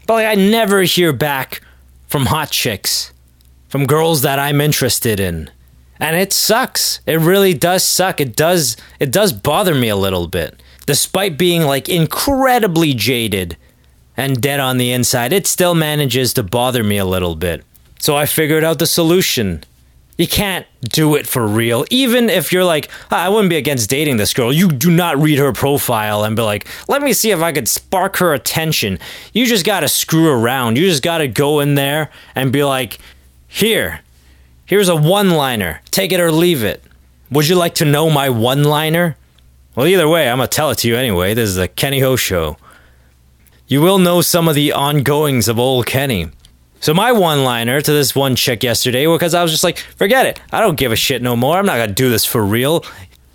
But 0.06 0.14
like, 0.14 0.26
I 0.26 0.34
never 0.34 0.82
hear 0.82 1.12
back 1.12 1.62
from 2.08 2.26
hot 2.26 2.50
chicks, 2.50 3.12
from 3.68 3.86
girls 3.86 4.22
that 4.22 4.38
I'm 4.38 4.60
interested 4.60 5.20
in. 5.20 5.50
And 6.00 6.16
it 6.16 6.32
sucks. 6.32 7.00
It 7.06 7.20
really 7.20 7.54
does 7.54 7.84
suck. 7.84 8.20
It 8.20 8.34
does 8.34 8.76
it 8.98 9.12
does 9.12 9.32
bother 9.32 9.74
me 9.74 9.88
a 9.88 9.96
little 9.96 10.26
bit. 10.26 10.60
Despite 10.86 11.36
being 11.36 11.62
like 11.62 11.88
incredibly 11.88 12.94
jaded 12.94 13.56
and 14.16 14.40
dead 14.40 14.58
on 14.60 14.78
the 14.78 14.92
inside, 14.92 15.32
it 15.32 15.46
still 15.46 15.74
manages 15.74 16.32
to 16.34 16.42
bother 16.42 16.82
me 16.82 16.98
a 16.98 17.04
little 17.04 17.36
bit. 17.36 17.64
So 18.00 18.16
I 18.16 18.26
figured 18.26 18.64
out 18.64 18.78
the 18.78 18.86
solution. 18.86 19.64
You 20.18 20.26
can't 20.26 20.66
do 20.82 21.14
it 21.14 21.28
for 21.28 21.46
real. 21.46 21.84
Even 21.90 22.28
if 22.28 22.52
you're 22.52 22.64
like, 22.64 22.90
I 23.10 23.28
wouldn't 23.28 23.50
be 23.50 23.56
against 23.56 23.88
dating 23.88 24.16
this 24.16 24.34
girl, 24.34 24.52
you 24.52 24.68
do 24.68 24.90
not 24.90 25.16
read 25.16 25.38
her 25.38 25.52
profile 25.52 26.24
and 26.24 26.34
be 26.34 26.42
like, 26.42 26.66
let 26.88 27.02
me 27.02 27.12
see 27.12 27.30
if 27.30 27.40
I 27.40 27.52
could 27.52 27.68
spark 27.68 28.16
her 28.16 28.34
attention. 28.34 28.98
You 29.32 29.46
just 29.46 29.64
gotta 29.64 29.86
screw 29.86 30.28
around. 30.28 30.76
You 30.76 30.88
just 30.88 31.04
gotta 31.04 31.28
go 31.28 31.60
in 31.60 31.76
there 31.76 32.10
and 32.34 32.52
be 32.52 32.64
like, 32.64 32.98
here, 33.46 34.00
here's 34.66 34.88
a 34.88 34.96
one 34.96 35.30
liner. 35.30 35.80
Take 35.92 36.10
it 36.10 36.18
or 36.18 36.32
leave 36.32 36.64
it. 36.64 36.82
Would 37.30 37.48
you 37.48 37.54
like 37.54 37.76
to 37.76 37.84
know 37.84 38.10
my 38.10 38.28
one 38.28 38.64
liner? 38.64 39.16
Well, 39.76 39.86
either 39.86 40.08
way, 40.08 40.28
I'm 40.28 40.38
gonna 40.38 40.48
tell 40.48 40.70
it 40.70 40.78
to 40.78 40.88
you 40.88 40.96
anyway. 40.96 41.34
This 41.34 41.50
is 41.50 41.54
the 41.54 41.68
Kenny 41.68 42.00
Ho 42.00 42.16
Show. 42.16 42.56
You 43.68 43.80
will 43.80 43.98
know 43.98 44.20
some 44.22 44.48
of 44.48 44.56
the 44.56 44.72
ongoings 44.72 45.46
of 45.46 45.60
old 45.60 45.86
Kenny. 45.86 46.30
So 46.80 46.94
my 46.94 47.12
one 47.12 47.44
liner 47.44 47.80
to 47.80 47.92
this 47.92 48.14
one 48.14 48.36
chick 48.36 48.62
yesterday, 48.62 49.06
because 49.06 49.34
I 49.34 49.42
was 49.42 49.50
just 49.50 49.64
like, 49.64 49.78
forget 49.78 50.26
it. 50.26 50.40
I 50.52 50.60
don't 50.60 50.76
give 50.76 50.92
a 50.92 50.96
shit 50.96 51.22
no 51.22 51.34
more. 51.36 51.56
I'm 51.56 51.66
not 51.66 51.76
gonna 51.76 51.92
do 51.92 52.10
this 52.10 52.24
for 52.24 52.44
real. 52.44 52.84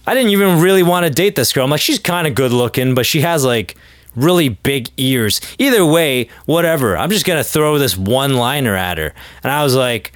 I 0.06 0.14
didn't 0.14 0.32
even 0.32 0.62
really 0.62 0.84
want 0.84 1.06
to 1.06 1.10
date 1.10 1.36
this 1.36 1.54
girl. 1.54 1.64
I'm 1.64 1.72
like, 1.72 1.82
she's 1.82 2.00
kind 2.00 2.28
of 2.28 2.36
good 2.36 2.52
looking, 2.52 2.94
but 2.94 3.06
she 3.06 3.22
has 3.22 3.44
like 3.46 3.76
really 4.16 4.50
big 4.50 4.90
ears. 4.98 5.42
Either 5.60 5.86
way, 5.86 6.30
whatever. 6.46 6.98
I'm 6.98 7.10
just 7.10 7.26
gonna 7.26 7.44
throw 7.44 7.78
this 7.78 7.98
one 7.98 8.36
liner 8.36 8.76
at 8.76 8.98
her. 8.98 9.14
And 9.44 9.52
I 9.52 9.64
was 9.64 9.76
like, 9.76 10.14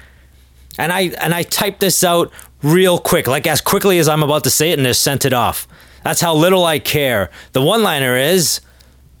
and 0.78 0.92
I 0.92 1.12
and 1.20 1.34
I 1.34 1.42
typed 1.42 1.80
this 1.80 2.02
out 2.04 2.32
real 2.62 2.98
quick, 2.98 3.26
like 3.26 3.46
as 3.46 3.60
quickly 3.60 3.98
as 3.98 4.08
I'm 4.08 4.22
about 4.22 4.44
to 4.44 4.50
say 4.50 4.70
it, 4.70 4.78
and 4.78 4.86
just 4.86 5.02
sent 5.02 5.24
it 5.24 5.32
off. 5.32 5.68
That's 6.04 6.20
how 6.20 6.34
little 6.34 6.64
I 6.64 6.78
care. 6.78 7.30
The 7.52 7.62
one 7.62 7.82
liner 7.82 8.16
is 8.16 8.60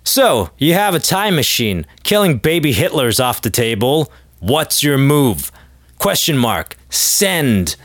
so, 0.08 0.50
you 0.56 0.72
have 0.72 0.94
a 0.94 1.00
time 1.00 1.36
machine, 1.36 1.84
killing 2.02 2.38
baby 2.38 2.72
Hitlers 2.72 3.22
off 3.22 3.42
the 3.42 3.50
table. 3.50 4.10
What's 4.40 4.82
your 4.82 4.96
move? 4.96 5.52
Question 5.98 6.38
mark. 6.38 6.76
Send. 6.88 7.76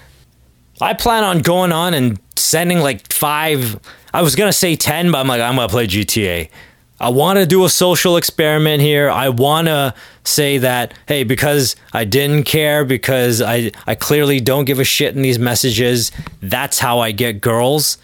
I 0.80 0.94
plan 0.94 1.26
on 1.26 1.40
going 1.40 1.74
on 1.74 1.94
and 1.94 2.20
sending 2.38 2.80
like 2.80 3.12
five. 3.12 3.78
I 4.14 4.22
was 4.22 4.38
gonna 4.38 4.54
say 4.54 4.78
10, 4.78 5.12
but 5.12 5.18
I'm 5.18 5.28
like, 5.28 5.42
I'm 5.42 5.56
gonna 5.56 5.68
play 5.68 5.86
GTA. 5.86 6.50
I 6.98 7.10
wanna 7.10 7.46
do 7.46 7.66
a 7.66 7.70
social 7.70 8.16
experiment 8.16 8.82
here. 8.82 9.10
I 9.10 9.28
wanna 9.28 9.94
say 10.24 10.60
that, 10.60 10.94
hey, 11.10 11.26
because 11.26 11.76
I 11.92 12.06
didn't 12.06 12.44
care, 12.44 12.86
because 12.86 13.42
I, 13.42 13.72
I 13.86 13.96
clearly 13.96 14.40
don't 14.40 14.64
give 14.64 14.80
a 14.80 14.86
shit 14.86 15.14
in 15.14 15.24
these 15.24 15.40
messages, 15.40 16.14
that's 16.42 16.80
how 16.80 17.00
I 17.00 17.12
get 17.12 17.42
girls. 17.42 17.98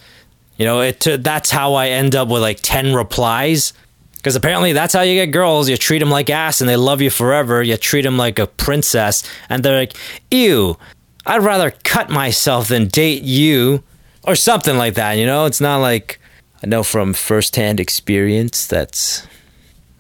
You 0.58 0.66
know, 0.66 0.82
it 0.82 1.00
that's 1.22 1.52
how 1.52 1.76
I 1.76 1.88
end 1.88 2.16
up 2.16 2.28
with 2.28 2.42
like 2.42 2.60
10 2.62 2.94
replies. 2.94 3.72
Because 4.20 4.36
apparently 4.36 4.74
that's 4.74 4.94
how 4.94 5.02
you 5.02 5.16
get 5.16 5.32
girls. 5.32 5.70
You 5.70 5.78
treat 5.78 6.00
them 6.00 6.10
like 6.10 6.30
ass 6.30 6.60
and 6.60 6.70
they 6.70 6.76
love 6.76 7.00
you 7.00 7.10
forever. 7.10 7.64
You 7.64 7.78
treat 7.78 8.02
them 8.02 8.18
like 8.18 8.38
a 8.38 8.48
princess 8.48 9.24
and 9.48 9.64
they're 9.64 9.80
like, 9.80 9.96
ew, 10.30 10.78
I'd 11.26 11.42
rather 11.42 11.72
cut 11.86 12.10
myself 12.10 12.68
than 12.68 12.88
date 12.88 13.24
you. 13.24 13.84
Or 14.26 14.36
something 14.36 14.78
like 14.78 14.96
that, 14.96 15.14
you 15.14 15.26
know? 15.26 15.46
It's 15.46 15.62
not 15.62 15.78
like 15.78 16.20
I 16.62 16.68
know 16.68 16.84
from 16.84 17.14
firsthand 17.14 17.80
experience 17.80 18.68
that's 18.68 19.26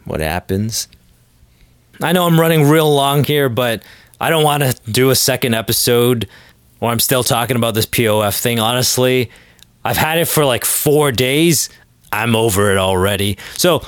what 0.03 0.19
happens. 0.19 0.89
I 2.01 2.12
know 2.12 2.25
I'm 2.25 2.39
running 2.39 2.67
real 2.67 2.93
long 2.93 3.23
here, 3.23 3.47
but 3.47 3.82
I 4.19 4.29
don't 4.29 4.43
want 4.43 4.63
to 4.63 4.91
do 4.91 5.10
a 5.10 5.15
second 5.15 5.53
episode 5.53 6.27
where 6.79 6.91
I'm 6.91 6.99
still 6.99 7.23
talking 7.23 7.55
about 7.55 7.75
this 7.75 7.86
POF 7.86 8.39
thing. 8.41 8.60
Honestly, 8.60 9.32
I've 9.86 9.97
had 9.97 10.17
it 10.17 10.27
for 10.27 10.43
like 10.43 10.65
four 10.65 11.13
days. 11.13 11.69
I'm 12.12 12.36
over 12.36 12.71
it 12.71 12.77
already. 12.77 13.38
So 13.55 13.86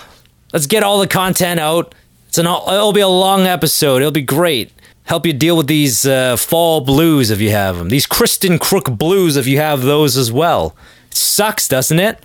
Let's 0.53 0.67
get 0.67 0.83
all 0.83 0.99
the 0.99 1.07
content 1.07 1.59
out. 1.59 1.95
It's 2.27 2.37
an 2.37 2.45
it'll 2.45 2.93
be 2.93 3.01
a 3.01 3.07
long 3.07 3.41
episode. 3.41 3.97
It'll 3.97 4.11
be 4.11 4.21
great. 4.21 4.71
Help 5.03 5.25
you 5.25 5.33
deal 5.33 5.57
with 5.57 5.67
these 5.67 6.05
uh, 6.05 6.37
fall 6.37 6.81
blues 6.81 7.29
if 7.29 7.41
you 7.41 7.49
have 7.49 7.77
them. 7.77 7.89
These 7.89 8.05
Kristen 8.05 8.59
Kreuk 8.59 8.97
blues 8.97 9.35
if 9.35 9.47
you 9.47 9.57
have 9.57 9.81
those 9.81 10.15
as 10.15 10.31
well. 10.31 10.75
It 11.07 11.15
sucks, 11.15 11.67
doesn't 11.67 11.99
it? 11.99 12.23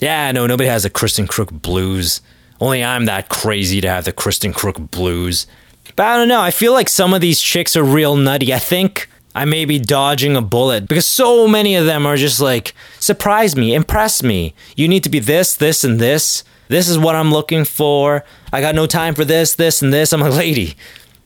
Yeah, 0.00 0.32
no, 0.32 0.46
nobody 0.46 0.68
has 0.68 0.84
the 0.84 0.90
Kristen 0.90 1.26
Kreuk 1.26 1.62
blues. 1.62 2.20
Only 2.60 2.82
I'm 2.82 3.04
that 3.04 3.28
crazy 3.28 3.80
to 3.80 3.88
have 3.88 4.04
the 4.04 4.12
Kristen 4.12 4.52
Kreuk 4.52 4.90
blues. 4.90 5.46
But 5.94 6.06
I 6.06 6.16
don't 6.16 6.28
know. 6.28 6.40
I 6.40 6.50
feel 6.50 6.72
like 6.72 6.88
some 6.88 7.14
of 7.14 7.20
these 7.20 7.40
chicks 7.40 7.76
are 7.76 7.84
real 7.84 8.16
nutty. 8.16 8.52
I 8.52 8.58
think 8.58 9.08
I 9.34 9.44
may 9.44 9.64
be 9.64 9.78
dodging 9.78 10.36
a 10.36 10.42
bullet 10.42 10.88
because 10.88 11.06
so 11.06 11.46
many 11.46 11.76
of 11.76 11.86
them 11.86 12.06
are 12.06 12.16
just 12.16 12.40
like, 12.40 12.74
surprise 12.98 13.54
me, 13.54 13.74
impress 13.74 14.22
me. 14.22 14.54
You 14.76 14.88
need 14.88 15.04
to 15.04 15.08
be 15.08 15.20
this, 15.20 15.54
this, 15.54 15.84
and 15.84 16.00
this. 16.00 16.42
This 16.68 16.88
is 16.88 16.98
what 16.98 17.14
I'm 17.14 17.32
looking 17.32 17.64
for. 17.64 18.24
I 18.52 18.60
got 18.60 18.74
no 18.74 18.86
time 18.86 19.14
for 19.14 19.24
this, 19.24 19.54
this, 19.54 19.82
and 19.82 19.92
this. 19.92 20.12
I'm 20.12 20.20
like, 20.20 20.34
lady, 20.34 20.76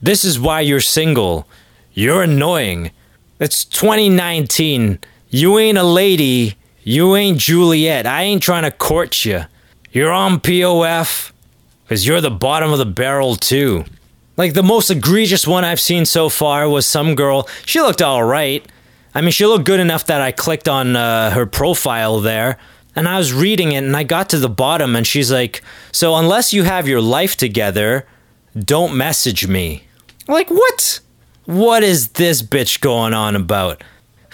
this 0.01 0.25
is 0.25 0.39
why 0.39 0.61
you're 0.61 0.81
single. 0.81 1.47
You're 1.93 2.23
annoying. 2.23 2.91
It's 3.39 3.65
2019. 3.65 4.99
You 5.31 5.59
ain't 5.59 5.79
a 5.79 5.83
lady. 5.83 6.57
You 6.83 7.17
ain't 7.17 7.39
Juliet. 7.39 8.07
I 8.07 8.23
ain't 8.23 8.43
trying 8.43 8.63
to 8.63 8.71
court 8.71 9.25
you. 9.25 9.43
You're 9.91 10.13
on 10.13 10.41
POF 10.41 11.33
because 11.85 12.07
you're 12.07 12.21
the 12.21 12.31
bottom 12.31 12.73
of 12.73 12.79
the 12.79 12.87
barrel, 12.87 13.37
too. 13.37 13.85
Like 14.37 14.55
the 14.55 14.63
most 14.63 14.91
egregious 14.91 15.47
one 15.47 15.65
I've 15.65 15.81
seen 15.81 16.07
so 16.07 16.29
far 16.29 16.69
was 16.69 16.87
some 16.87 17.15
girl. 17.15 17.49
She 17.67 17.81
looked 17.81 18.01
all 18.01 18.25
right. 18.25 18.67
I 19.15 19.21
mean, 19.21 19.31
she 19.31 19.45
looked 19.45 19.67
good 19.67 19.81
enough 19.81 20.07
that 20.07 20.23
I 20.23 20.33
clicked 20.33 20.69
on 20.69 20.97
uh, 20.97 21.31
her 21.33 21.45
profile 21.45 22.21
there. 22.21 22.59
And 22.95 23.09
I 23.09 23.19
was 23.19 23.33
reading 23.33 23.73
it 23.73 23.85
and 23.85 23.97
I 23.97 24.03
got 24.03 24.29
to 24.31 24.39
the 24.39 24.49
bottom 24.49 24.95
and 24.97 25.07
she's 25.07 25.33
like, 25.33 25.63
So 25.93 26.15
unless 26.17 26.53
you 26.53 26.65
have 26.65 26.87
your 26.87 27.01
life 27.01 27.37
together, 27.37 28.07
don't 28.59 28.97
message 28.97 29.47
me. 29.47 29.85
Like, 30.29 30.51
what? 30.51 31.01
What 31.47 31.83
is 31.83 32.09
this 32.11 32.43
bitch 32.43 32.81
going 32.81 33.15
on 33.15 33.35
about? 33.35 33.83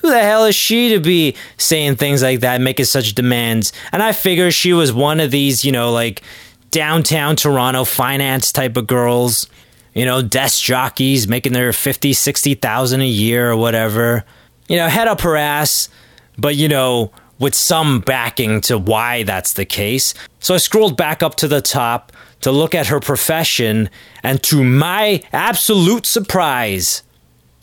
Who 0.02 0.10
the 0.10 0.20
hell 0.20 0.44
is 0.44 0.54
she 0.54 0.90
to 0.90 1.00
be 1.00 1.34
saying 1.56 1.96
things 1.96 2.22
like 2.22 2.40
that, 2.40 2.60
making 2.60 2.84
such 2.84 3.14
demands? 3.14 3.72
And 3.92 4.02
I 4.02 4.12
figure 4.12 4.50
she 4.50 4.72
was 4.72 4.92
one 4.92 5.18
of 5.18 5.30
these, 5.30 5.64
you 5.64 5.72
know, 5.72 5.90
like 5.90 6.22
downtown 6.70 7.36
Toronto 7.36 7.84
finance 7.84 8.52
type 8.52 8.76
of 8.76 8.86
girls, 8.86 9.48
you 9.94 10.04
know, 10.04 10.22
desk 10.22 10.62
jockeys 10.62 11.26
making 11.26 11.52
their 11.52 11.72
50, 11.72 12.12
60,000 12.12 13.00
a 13.00 13.06
year 13.06 13.50
or 13.50 13.56
whatever. 13.56 14.24
You 14.68 14.76
know, 14.76 14.88
head 14.88 15.08
up 15.08 15.22
her 15.22 15.36
ass, 15.36 15.88
but 16.36 16.54
you 16.54 16.68
know, 16.68 17.10
with 17.38 17.54
some 17.54 18.00
backing 18.00 18.60
to 18.62 18.78
why 18.78 19.22
that's 19.22 19.52
the 19.52 19.64
case. 19.64 20.14
So 20.40 20.54
I 20.54 20.58
scrolled 20.58 20.96
back 20.96 21.22
up 21.22 21.36
to 21.36 21.48
the 21.48 21.60
top 21.60 22.12
to 22.40 22.52
look 22.52 22.74
at 22.74 22.86
her 22.86 23.00
profession, 23.00 23.90
and 24.22 24.42
to 24.44 24.62
my 24.62 25.22
absolute 25.32 26.06
surprise, 26.06 27.02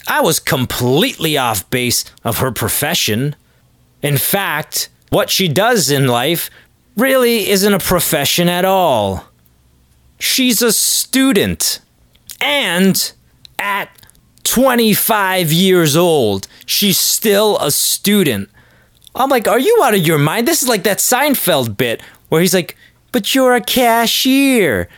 I 0.08 0.22
was 0.22 0.40
completely 0.40 1.38
off 1.38 1.70
base 1.70 2.06
of 2.24 2.40
her 2.40 2.52
profession. 2.52 3.36
In 4.02 4.18
fact, 4.18 4.90
what 5.10 5.30
she 5.30 5.48
does 5.48 5.90
in 5.90 6.08
life 6.08 6.50
really 6.96 7.50
isn't 7.50 7.74
a 7.74 7.80
profession 7.80 8.50
at 8.50 8.66
all. 8.66 9.26
She's 10.20 10.62
a 10.62 10.72
student. 10.72 11.80
And 12.42 13.12
at 13.58 13.90
25 14.44 15.52
years 15.52 15.96
old, 15.96 16.48
she's 16.66 17.00
still 17.00 17.58
a 17.60 17.72
student. 17.72 18.50
I'm 19.16 19.30
like, 19.30 19.48
are 19.48 19.60
you 19.60 19.80
out 19.84 19.94
of 19.94 20.06
your 20.06 20.18
mind? 20.18 20.48
This 20.48 20.62
is 20.62 20.68
like 20.68 20.84
that 20.84 20.98
Seinfeld 20.98 21.78
bit 21.78 22.02
where 22.30 22.42
he's 22.42 22.54
like, 22.54 22.76
but 23.12 23.34
you're 23.34 23.56
a 23.56 23.62
cashier. 23.62 24.90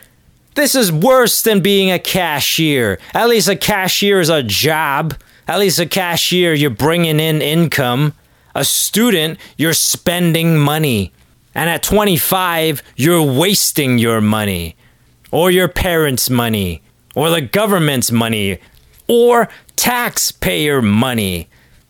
This 0.56 0.74
is 0.74 0.92
worse 0.92 1.44
than 1.44 1.62
being 1.62 1.92
a 1.92 2.00
cashier. 2.00 2.98
At 3.14 3.30
least 3.30 3.48
a 3.48 3.56
cashier 3.56 4.20
is 4.20 4.30
a 4.30 4.42
job. 4.42 5.14
At 5.48 5.60
least 5.60 5.80
a 5.80 5.86
cashier, 5.86 6.54
you're 6.54 6.72
bringing 6.72 7.20
in 7.20 7.42
income. 7.44 8.14
A 8.56 8.66
student, 8.66 9.38
you're 9.56 9.74
spending 9.74 10.58
money. 10.58 11.14
And 11.54 11.70
at 11.70 11.84
25, 11.84 12.82
you're 12.96 13.22
wasting 13.22 13.98
your 13.98 14.20
money, 14.20 14.76
or 15.32 15.52
your 15.52 15.68
parents' 15.68 16.30
money, 16.30 16.82
or 17.16 17.30
the 17.30 17.42
government's 17.42 18.12
money, 18.12 18.60
or 19.08 19.48
taxpayer 19.76 20.82
money. 20.82 21.50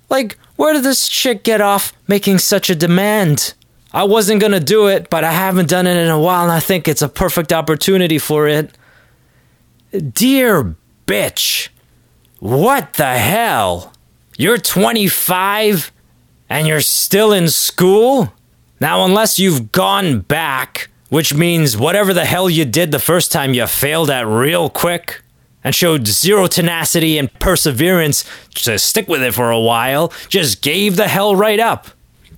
Like, 0.10 0.38
where 0.56 0.74
did 0.74 0.84
this 0.84 1.08
chick 1.08 1.44
get 1.44 1.62
off 1.62 1.94
making 2.08 2.40
such 2.40 2.70
a 2.70 2.76
demand? 2.76 3.54
I 3.94 4.04
wasn't 4.04 4.42
gonna 4.42 4.60
do 4.60 4.88
it, 4.88 5.10
but 5.10 5.24
I 5.24 5.32
haven't 5.32 5.70
done 5.70 5.88
it 5.88 5.98
in 5.98 6.10
a 6.10 6.20
while, 6.20 6.44
and 6.44 6.52
I 6.52 6.60
think 6.60 6.88
it's 6.88 7.02
a 7.02 7.10
perfect 7.10 7.52
opportunity 7.52 8.20
for 8.20 8.48
it. 8.48 8.78
Dear 9.92 10.76
bitch, 11.06 11.70
what 12.40 12.94
the 12.94 13.18
hell? 13.18 13.94
You're 14.38 14.58
25 14.58 15.92
and 16.50 16.68
you're 16.68 16.82
still 16.82 17.32
in 17.32 17.48
school? 17.48 18.34
Now, 18.80 19.04
unless 19.06 19.40
you've 19.40 19.72
gone 19.72 20.20
back, 20.20 20.90
which 21.10 21.34
means 21.34 21.76
whatever 21.78 22.14
the 22.14 22.26
hell 22.26 22.50
you 22.50 22.66
did 22.66 22.92
the 22.92 23.00
first 23.00 23.32
time 23.32 23.54
you 23.54 23.66
failed 23.66 24.10
at 24.10 24.28
real 24.28 24.70
quick, 24.70 25.24
and 25.68 25.76
showed 25.76 26.08
zero 26.08 26.48
tenacity 26.48 27.18
and 27.18 27.34
perseverance 27.40 28.24
to 28.54 28.80
stick 28.80 29.10
with 29.10 29.22
it 29.22 29.34
for 29.34 29.52
a 29.52 29.60
while, 29.60 30.14
just 30.30 30.62
gave 30.62 30.96
the 30.96 31.10
hell 31.10 31.36
right 31.36 31.60
up. 31.60 31.88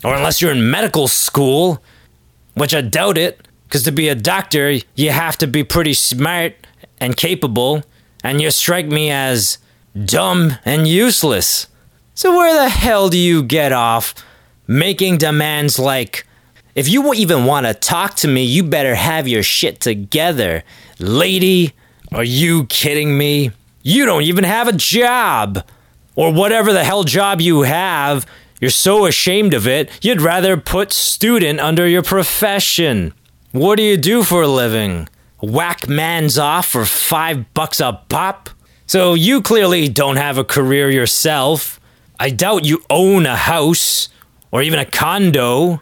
Or 0.04 0.15
unless 0.15 0.42
you're 0.42 0.52
in 0.52 0.72
medical 0.72 1.08
school, 1.08 1.80
which 2.56 2.74
I 2.74 2.82
doubt 2.82 3.20
it, 3.20 3.48
because 3.65 3.84
to 3.84 3.92
be 3.92 4.10
a 4.10 4.15
doctor, 4.15 4.78
you 4.96 5.12
have 5.12 5.38
to 5.38 5.46
be 5.46 5.63
pretty 5.63 5.94
smart 5.94 6.56
and 7.00 7.15
capable, 7.15 7.84
and 8.24 8.42
you 8.42 8.50
strike 8.50 8.88
me 8.88 9.12
as 9.12 9.60
dumb 10.06 10.54
and 10.65 10.88
useless. 10.88 11.68
So, 12.15 12.36
where 12.36 12.63
the 12.63 12.70
hell 12.70 13.10
do 13.10 13.20
you 13.20 13.44
get 13.44 13.72
off 13.72 14.15
making 14.65 15.20
demands 15.20 15.78
like, 15.78 16.26
if 16.74 16.89
you 16.89 17.13
even 17.13 17.46
want 17.46 17.68
to 17.68 17.76
talk 17.76 18.15
to 18.15 18.28
me, 18.28 18.44
you 18.44 18.63
better 18.63 18.96
have 18.96 19.28
your 19.28 19.44
shit 19.44 19.82
together, 19.82 20.63
lady? 20.98 21.76
Are 22.12 22.24
you 22.24 22.65
kidding 22.65 23.17
me? 23.17 23.52
You 23.84 24.06
don't 24.06 24.24
even 24.24 24.43
have 24.43 24.67
a 24.67 24.74
job. 24.74 25.63
Or 26.15 26.34
whatever 26.34 26.74
the 26.74 26.84
hell 26.84 27.04
job 27.04 27.39
you 27.39 27.62
have, 27.62 28.26
you're 28.60 28.72
so 28.72 29.06
ashamed 29.06 29.54
of 29.54 29.67
it, 29.67 29.89
you'd 30.02 30.22
rather 30.22 30.58
put 30.58 30.91
student 30.91 31.60
under 31.60 31.88
your 31.88 32.02
profession. 32.02 33.13
What 33.52 33.78
do 33.78 33.84
you 33.84 33.95
do 33.95 34.24
for 34.24 34.41
a 34.41 34.48
living? 34.48 35.08
Whack 35.39 35.88
mans 35.88 36.38
off 36.38 36.67
for 36.67 36.84
five 36.84 37.54
bucks 37.54 37.80
a 37.80 38.02
pop? 38.10 38.50
So 38.88 39.13
you 39.13 39.41
clearly 39.41 39.88
don't 39.88 40.17
have 40.17 40.38
a 40.38 40.43
career 40.43 40.89
yourself. 40.89 41.80
I 42.19 42.32
doubt 42.32 42.65
you 42.65 42.84
own 42.89 43.28
a 43.28 43.36
house 43.36 44.10
or 44.52 44.63
even 44.63 44.80
a 44.80 44.86
condo. 44.86 45.82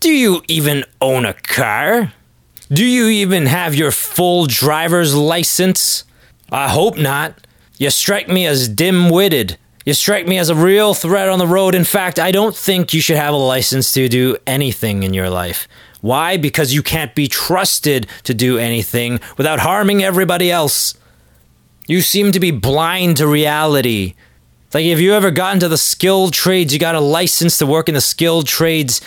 Do 0.00 0.10
you 0.10 0.42
even 0.48 0.84
own 1.02 1.26
a 1.26 1.34
car? 1.34 2.14
Do 2.68 2.84
you 2.84 3.06
even 3.06 3.46
have 3.46 3.76
your 3.76 3.92
full 3.92 4.46
driver's 4.46 5.14
license? 5.14 6.02
I 6.50 6.68
hope 6.68 6.98
not. 6.98 7.46
You 7.78 7.90
strike 7.90 8.28
me 8.28 8.44
as 8.44 8.68
dim 8.68 9.08
witted. 9.08 9.56
You 9.84 9.94
strike 9.94 10.26
me 10.26 10.36
as 10.36 10.48
a 10.48 10.54
real 10.56 10.92
threat 10.92 11.28
on 11.28 11.38
the 11.38 11.46
road. 11.46 11.76
In 11.76 11.84
fact, 11.84 12.18
I 12.18 12.32
don't 12.32 12.56
think 12.56 12.92
you 12.92 13.00
should 13.00 13.18
have 13.18 13.32
a 13.32 13.36
license 13.36 13.92
to 13.92 14.08
do 14.08 14.36
anything 14.48 15.04
in 15.04 15.14
your 15.14 15.30
life. 15.30 15.68
Why? 16.00 16.38
Because 16.38 16.74
you 16.74 16.82
can't 16.82 17.14
be 17.14 17.28
trusted 17.28 18.08
to 18.24 18.34
do 18.34 18.58
anything 18.58 19.20
without 19.36 19.60
harming 19.60 20.02
everybody 20.02 20.50
else. 20.50 20.94
You 21.86 22.00
seem 22.00 22.32
to 22.32 22.40
be 22.40 22.50
blind 22.50 23.18
to 23.18 23.28
reality. 23.28 24.14
Like, 24.74 24.86
if 24.86 24.98
you 24.98 25.14
ever 25.14 25.30
got 25.30 25.54
into 25.54 25.68
the 25.68 25.78
skilled 25.78 26.32
trades, 26.32 26.72
you 26.72 26.80
got 26.80 26.96
a 26.96 27.00
license 27.00 27.58
to 27.58 27.66
work 27.66 27.88
in 27.88 27.94
the 27.94 28.00
skilled 28.00 28.48
trades, 28.48 29.00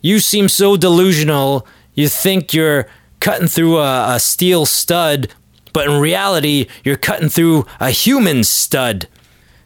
you 0.00 0.18
seem 0.18 0.48
so 0.48 0.78
delusional. 0.78 1.66
You 1.94 2.08
think 2.08 2.54
you're 2.54 2.88
cutting 3.22 3.46
through 3.46 3.78
a, 3.78 4.16
a 4.16 4.20
steel 4.20 4.66
stud, 4.66 5.32
but 5.72 5.86
in 5.86 6.00
reality, 6.00 6.66
you're 6.84 6.96
cutting 6.96 7.28
through 7.28 7.64
a 7.80 7.90
human 7.90 8.44
stud. 8.44 9.08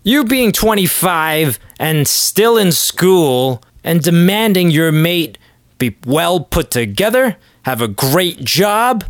You 0.04 0.24
being 0.24 0.52
25 0.52 1.58
and 1.80 2.06
still 2.06 2.58
in 2.58 2.70
school 2.70 3.62
and 3.82 4.02
demanding 4.02 4.70
your 4.70 4.92
mate 4.92 5.38
be 5.78 5.96
well 6.06 6.40
put 6.40 6.70
together, 6.70 7.38
have 7.62 7.80
a 7.80 7.88
great 7.88 8.44
job, 8.44 9.04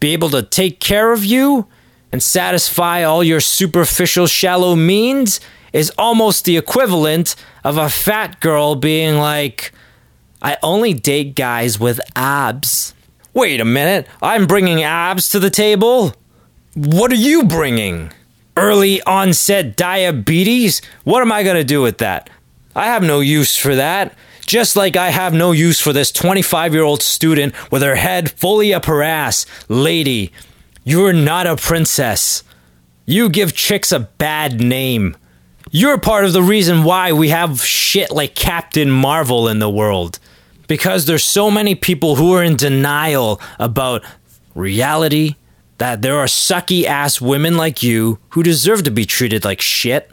be 0.00 0.12
able 0.12 0.30
to 0.30 0.42
take 0.42 0.80
care 0.80 1.12
of 1.12 1.24
you, 1.24 1.66
and 2.12 2.22
satisfy 2.22 3.02
all 3.02 3.22
your 3.22 3.40
superficial, 3.40 4.26
shallow 4.26 4.74
means 4.74 5.40
is 5.72 5.92
almost 5.96 6.44
the 6.44 6.56
equivalent 6.56 7.36
of 7.62 7.76
a 7.76 7.88
fat 7.88 8.40
girl 8.40 8.74
being 8.74 9.16
like, 9.16 9.72
I 10.42 10.56
only 10.62 10.92
date 10.92 11.34
guys 11.34 11.78
with 11.78 12.00
abs. 12.14 12.94
Wait 13.36 13.60
a 13.60 13.66
minute, 13.66 14.06
I'm 14.22 14.46
bringing 14.46 14.82
abs 14.82 15.28
to 15.28 15.38
the 15.38 15.50
table? 15.50 16.14
What 16.74 17.12
are 17.12 17.16
you 17.16 17.44
bringing? 17.44 18.10
Early 18.56 19.02
onset 19.02 19.76
diabetes? 19.76 20.80
What 21.04 21.20
am 21.20 21.30
I 21.30 21.42
going 21.42 21.56
to 21.56 21.62
do 21.62 21.82
with 21.82 21.98
that? 21.98 22.30
I 22.74 22.86
have 22.86 23.02
no 23.02 23.20
use 23.20 23.54
for 23.54 23.74
that. 23.74 24.14
Just 24.46 24.74
like 24.74 24.96
I 24.96 25.10
have 25.10 25.34
no 25.34 25.52
use 25.52 25.78
for 25.78 25.92
this 25.92 26.10
25 26.12 26.72
year 26.72 26.82
old 26.82 27.02
student 27.02 27.54
with 27.70 27.82
her 27.82 27.96
head 27.96 28.30
fully 28.30 28.72
up 28.72 28.86
her 28.86 29.02
ass. 29.02 29.44
Lady, 29.68 30.32
you're 30.82 31.12
not 31.12 31.46
a 31.46 31.56
princess. 31.56 32.42
You 33.04 33.28
give 33.28 33.52
chicks 33.52 33.92
a 33.92 34.00
bad 34.00 34.62
name. 34.62 35.14
You're 35.70 35.98
part 35.98 36.24
of 36.24 36.32
the 36.32 36.42
reason 36.42 36.84
why 36.84 37.12
we 37.12 37.28
have 37.28 37.60
shit 37.60 38.10
like 38.10 38.34
Captain 38.34 38.90
Marvel 38.90 39.46
in 39.46 39.58
the 39.58 39.68
world 39.68 40.20
because 40.66 41.06
there's 41.06 41.24
so 41.24 41.50
many 41.50 41.74
people 41.74 42.16
who 42.16 42.32
are 42.34 42.42
in 42.42 42.56
denial 42.56 43.40
about 43.58 44.04
reality 44.54 45.34
that 45.78 46.02
there 46.02 46.16
are 46.16 46.26
sucky 46.26 46.84
ass 46.84 47.20
women 47.20 47.56
like 47.56 47.82
you 47.82 48.18
who 48.30 48.42
deserve 48.42 48.82
to 48.84 48.90
be 48.90 49.04
treated 49.04 49.44
like 49.44 49.60
shit. 49.60 50.10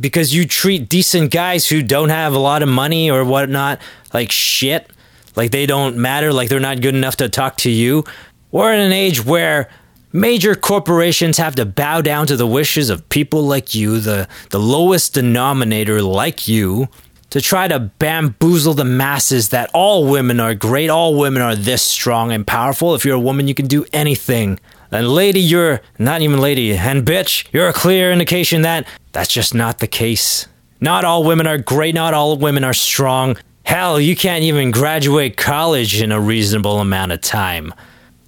Because 0.00 0.34
you 0.34 0.46
treat 0.46 0.88
decent 0.88 1.30
guys 1.30 1.68
who 1.68 1.82
don't 1.82 2.08
have 2.08 2.32
a 2.32 2.38
lot 2.38 2.62
of 2.62 2.68
money 2.68 3.10
or 3.10 3.24
whatnot 3.24 3.80
like 4.12 4.32
shit. 4.32 4.90
Like 5.36 5.50
they 5.50 5.66
don't 5.66 5.96
matter 5.96 6.32
like 6.32 6.48
they're 6.48 6.60
not 6.60 6.80
good 6.80 6.94
enough 6.94 7.16
to 7.16 7.28
talk 7.28 7.56
to 7.58 7.70
you. 7.70 8.04
We're 8.50 8.72
in 8.72 8.80
an 8.80 8.92
age 8.92 9.24
where 9.24 9.68
Major 10.14 10.54
corporations 10.54 11.38
have 11.38 11.54
to 11.54 11.64
bow 11.64 12.02
down 12.02 12.26
to 12.26 12.36
the 12.36 12.46
wishes 12.46 12.90
of 12.90 13.08
people 13.08 13.42
like 13.44 13.74
you, 13.74 13.98
the, 13.98 14.28
the 14.50 14.60
lowest 14.60 15.14
denominator 15.14 16.02
like 16.02 16.46
you, 16.46 16.88
to 17.32 17.40
try 17.40 17.66
to 17.66 17.80
bamboozle 17.80 18.74
the 18.74 18.84
masses 18.84 19.48
that 19.48 19.70
all 19.72 20.06
women 20.06 20.38
are 20.38 20.54
great, 20.54 20.90
all 20.90 21.14
women 21.14 21.40
are 21.40 21.56
this 21.56 21.80
strong 21.80 22.30
and 22.30 22.46
powerful. 22.46 22.94
If 22.94 23.06
you're 23.06 23.16
a 23.16 23.20
woman, 23.20 23.48
you 23.48 23.54
can 23.54 23.66
do 23.66 23.86
anything. 23.90 24.60
And 24.90 25.08
lady, 25.08 25.40
you're 25.40 25.80
not 25.98 26.20
even 26.20 26.42
lady, 26.42 26.76
and 26.76 27.06
bitch, 27.06 27.46
you're 27.50 27.68
a 27.68 27.72
clear 27.72 28.12
indication 28.12 28.60
that 28.62 28.86
that's 29.12 29.32
just 29.32 29.54
not 29.54 29.78
the 29.78 29.86
case. 29.86 30.46
Not 30.78 31.06
all 31.06 31.24
women 31.24 31.46
are 31.46 31.56
great, 31.56 31.94
not 31.94 32.12
all 32.12 32.36
women 32.36 32.64
are 32.64 32.74
strong. 32.74 33.38
Hell, 33.64 33.98
you 33.98 34.14
can't 34.14 34.42
even 34.42 34.70
graduate 34.70 35.38
college 35.38 36.02
in 36.02 36.12
a 36.12 36.20
reasonable 36.20 36.80
amount 36.80 37.12
of 37.12 37.22
time, 37.22 37.72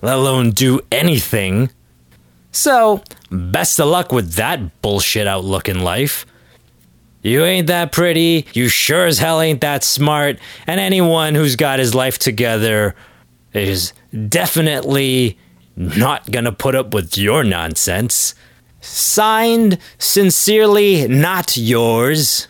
let 0.00 0.16
alone 0.16 0.52
do 0.52 0.80
anything. 0.90 1.68
So, 2.52 3.02
best 3.30 3.78
of 3.78 3.88
luck 3.88 4.12
with 4.12 4.32
that 4.36 4.80
bullshit 4.80 5.26
outlook 5.26 5.68
in 5.68 5.80
life. 5.80 6.24
You 7.24 7.42
ain't 7.46 7.68
that 7.68 7.90
pretty, 7.90 8.46
you 8.52 8.68
sure 8.68 9.06
as 9.06 9.18
hell 9.18 9.40
ain't 9.40 9.62
that 9.62 9.82
smart, 9.82 10.38
and 10.66 10.78
anyone 10.78 11.34
who's 11.34 11.56
got 11.56 11.78
his 11.78 11.94
life 11.94 12.18
together 12.18 12.94
is 13.54 13.94
definitely 14.28 15.38
not 15.74 16.30
gonna 16.30 16.52
put 16.52 16.74
up 16.74 16.92
with 16.92 17.16
your 17.16 17.42
nonsense. 17.42 18.34
Signed, 18.82 19.78
sincerely, 19.96 21.08
not 21.08 21.56
yours. 21.56 22.46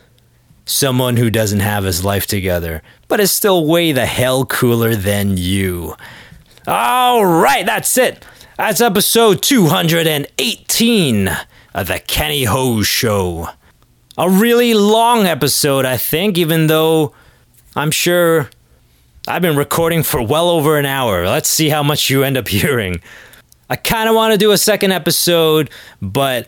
Someone 0.65 1.19
who 1.19 1.31
doesn't 1.31 1.61
have 1.61 1.85
his 1.85 2.05
life 2.05 2.27
together, 2.27 2.83
but 3.07 3.21
is 3.21 3.31
still 3.31 3.65
way 3.65 3.93
the 3.93 4.07
hell 4.07 4.45
cooler 4.45 4.97
than 4.97 5.37
you. 5.37 5.95
All 6.67 7.25
right, 7.25 7.65
that's 7.65 7.97
it. 7.97 8.27
That's 8.57 8.81
episode 8.81 9.41
218 9.41 11.31
of 11.75 11.87
The 11.87 12.01
Kenny 12.01 12.45
Ho 12.45 12.83
Show. 12.83 13.51
A 14.17 14.31
really 14.31 14.75
long 14.75 15.27
episode, 15.27 15.85
I 15.85 15.97
think, 15.97 16.39
even 16.39 16.69
though 16.69 17.13
I'm 17.75 17.91
sure 17.91 18.49
I've 19.27 19.43
been 19.43 19.57
recording 19.57 20.03
for 20.03 20.23
well 20.23 20.49
over 20.51 20.79
an 20.79 20.87
hour. 20.87 21.27
Let's 21.27 21.49
see 21.49 21.69
how 21.69 21.83
much 21.83 22.11
you 22.11 22.23
end 22.23 22.37
up 22.37 22.47
hearing. 22.59 23.01
I 23.69 23.77
kind 23.77 24.09
of 24.09 24.15
want 24.15 24.33
to 24.33 24.39
do 24.39 24.53
a 24.53 24.59
second 24.59 24.93
episode, 24.93 25.71
but 26.01 26.47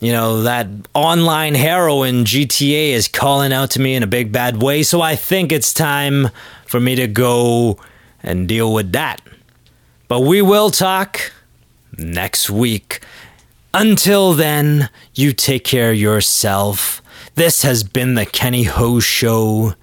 you 0.00 0.12
know, 0.12 0.42
that 0.42 0.66
online 0.94 1.54
heroin 1.54 2.24
GTA 2.24 2.90
is 2.90 3.08
calling 3.08 3.52
out 3.52 3.72
to 3.72 3.80
me 3.80 3.94
in 3.94 4.02
a 4.02 4.06
big 4.06 4.32
bad 4.32 4.62
way, 4.62 4.82
so 4.82 5.00
I 5.00 5.16
think 5.16 5.52
it's 5.52 5.74
time 5.74 6.30
for 6.66 6.80
me 6.80 6.94
to 6.96 7.06
go 7.06 7.78
and 8.22 8.48
deal 8.48 8.72
with 8.72 8.92
that. 8.92 9.20
But 10.06 10.20
we 10.20 10.40
will 10.40 10.70
talk 10.70 11.32
next 11.96 12.48
week. 12.48 13.00
Until 13.74 14.32
then, 14.32 14.88
you 15.14 15.32
take 15.32 15.64
care 15.64 15.90
of 15.90 15.96
yourself. 15.96 17.02
This 17.34 17.62
has 17.62 17.84
been 17.84 18.14
the 18.14 18.24
Kenny 18.24 18.62
Ho 18.64 18.98
Show. 18.98 19.74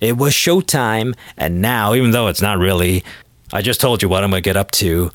It 0.00 0.16
was 0.16 0.32
showtime, 0.32 1.14
and 1.36 1.62
now, 1.62 1.94
even 1.94 2.10
though 2.10 2.26
it's 2.26 2.42
not 2.42 2.58
really, 2.58 3.04
I 3.52 3.62
just 3.62 3.80
told 3.80 4.02
you 4.02 4.08
what 4.08 4.24
I'm 4.24 4.30
going 4.30 4.42
to 4.42 4.44
get 4.44 4.56
up 4.56 4.72
to, 4.72 5.12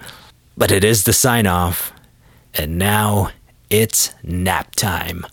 but 0.55 0.72
it 0.72 0.86
is 0.86 1.03
the 1.03 1.12
sign 1.12 1.47
off. 1.47 1.91
And 2.53 2.78
now 2.78 3.32
it's 3.70 4.14
nap 4.24 4.74
time. 4.76 5.26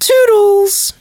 Toodles! 0.00 0.92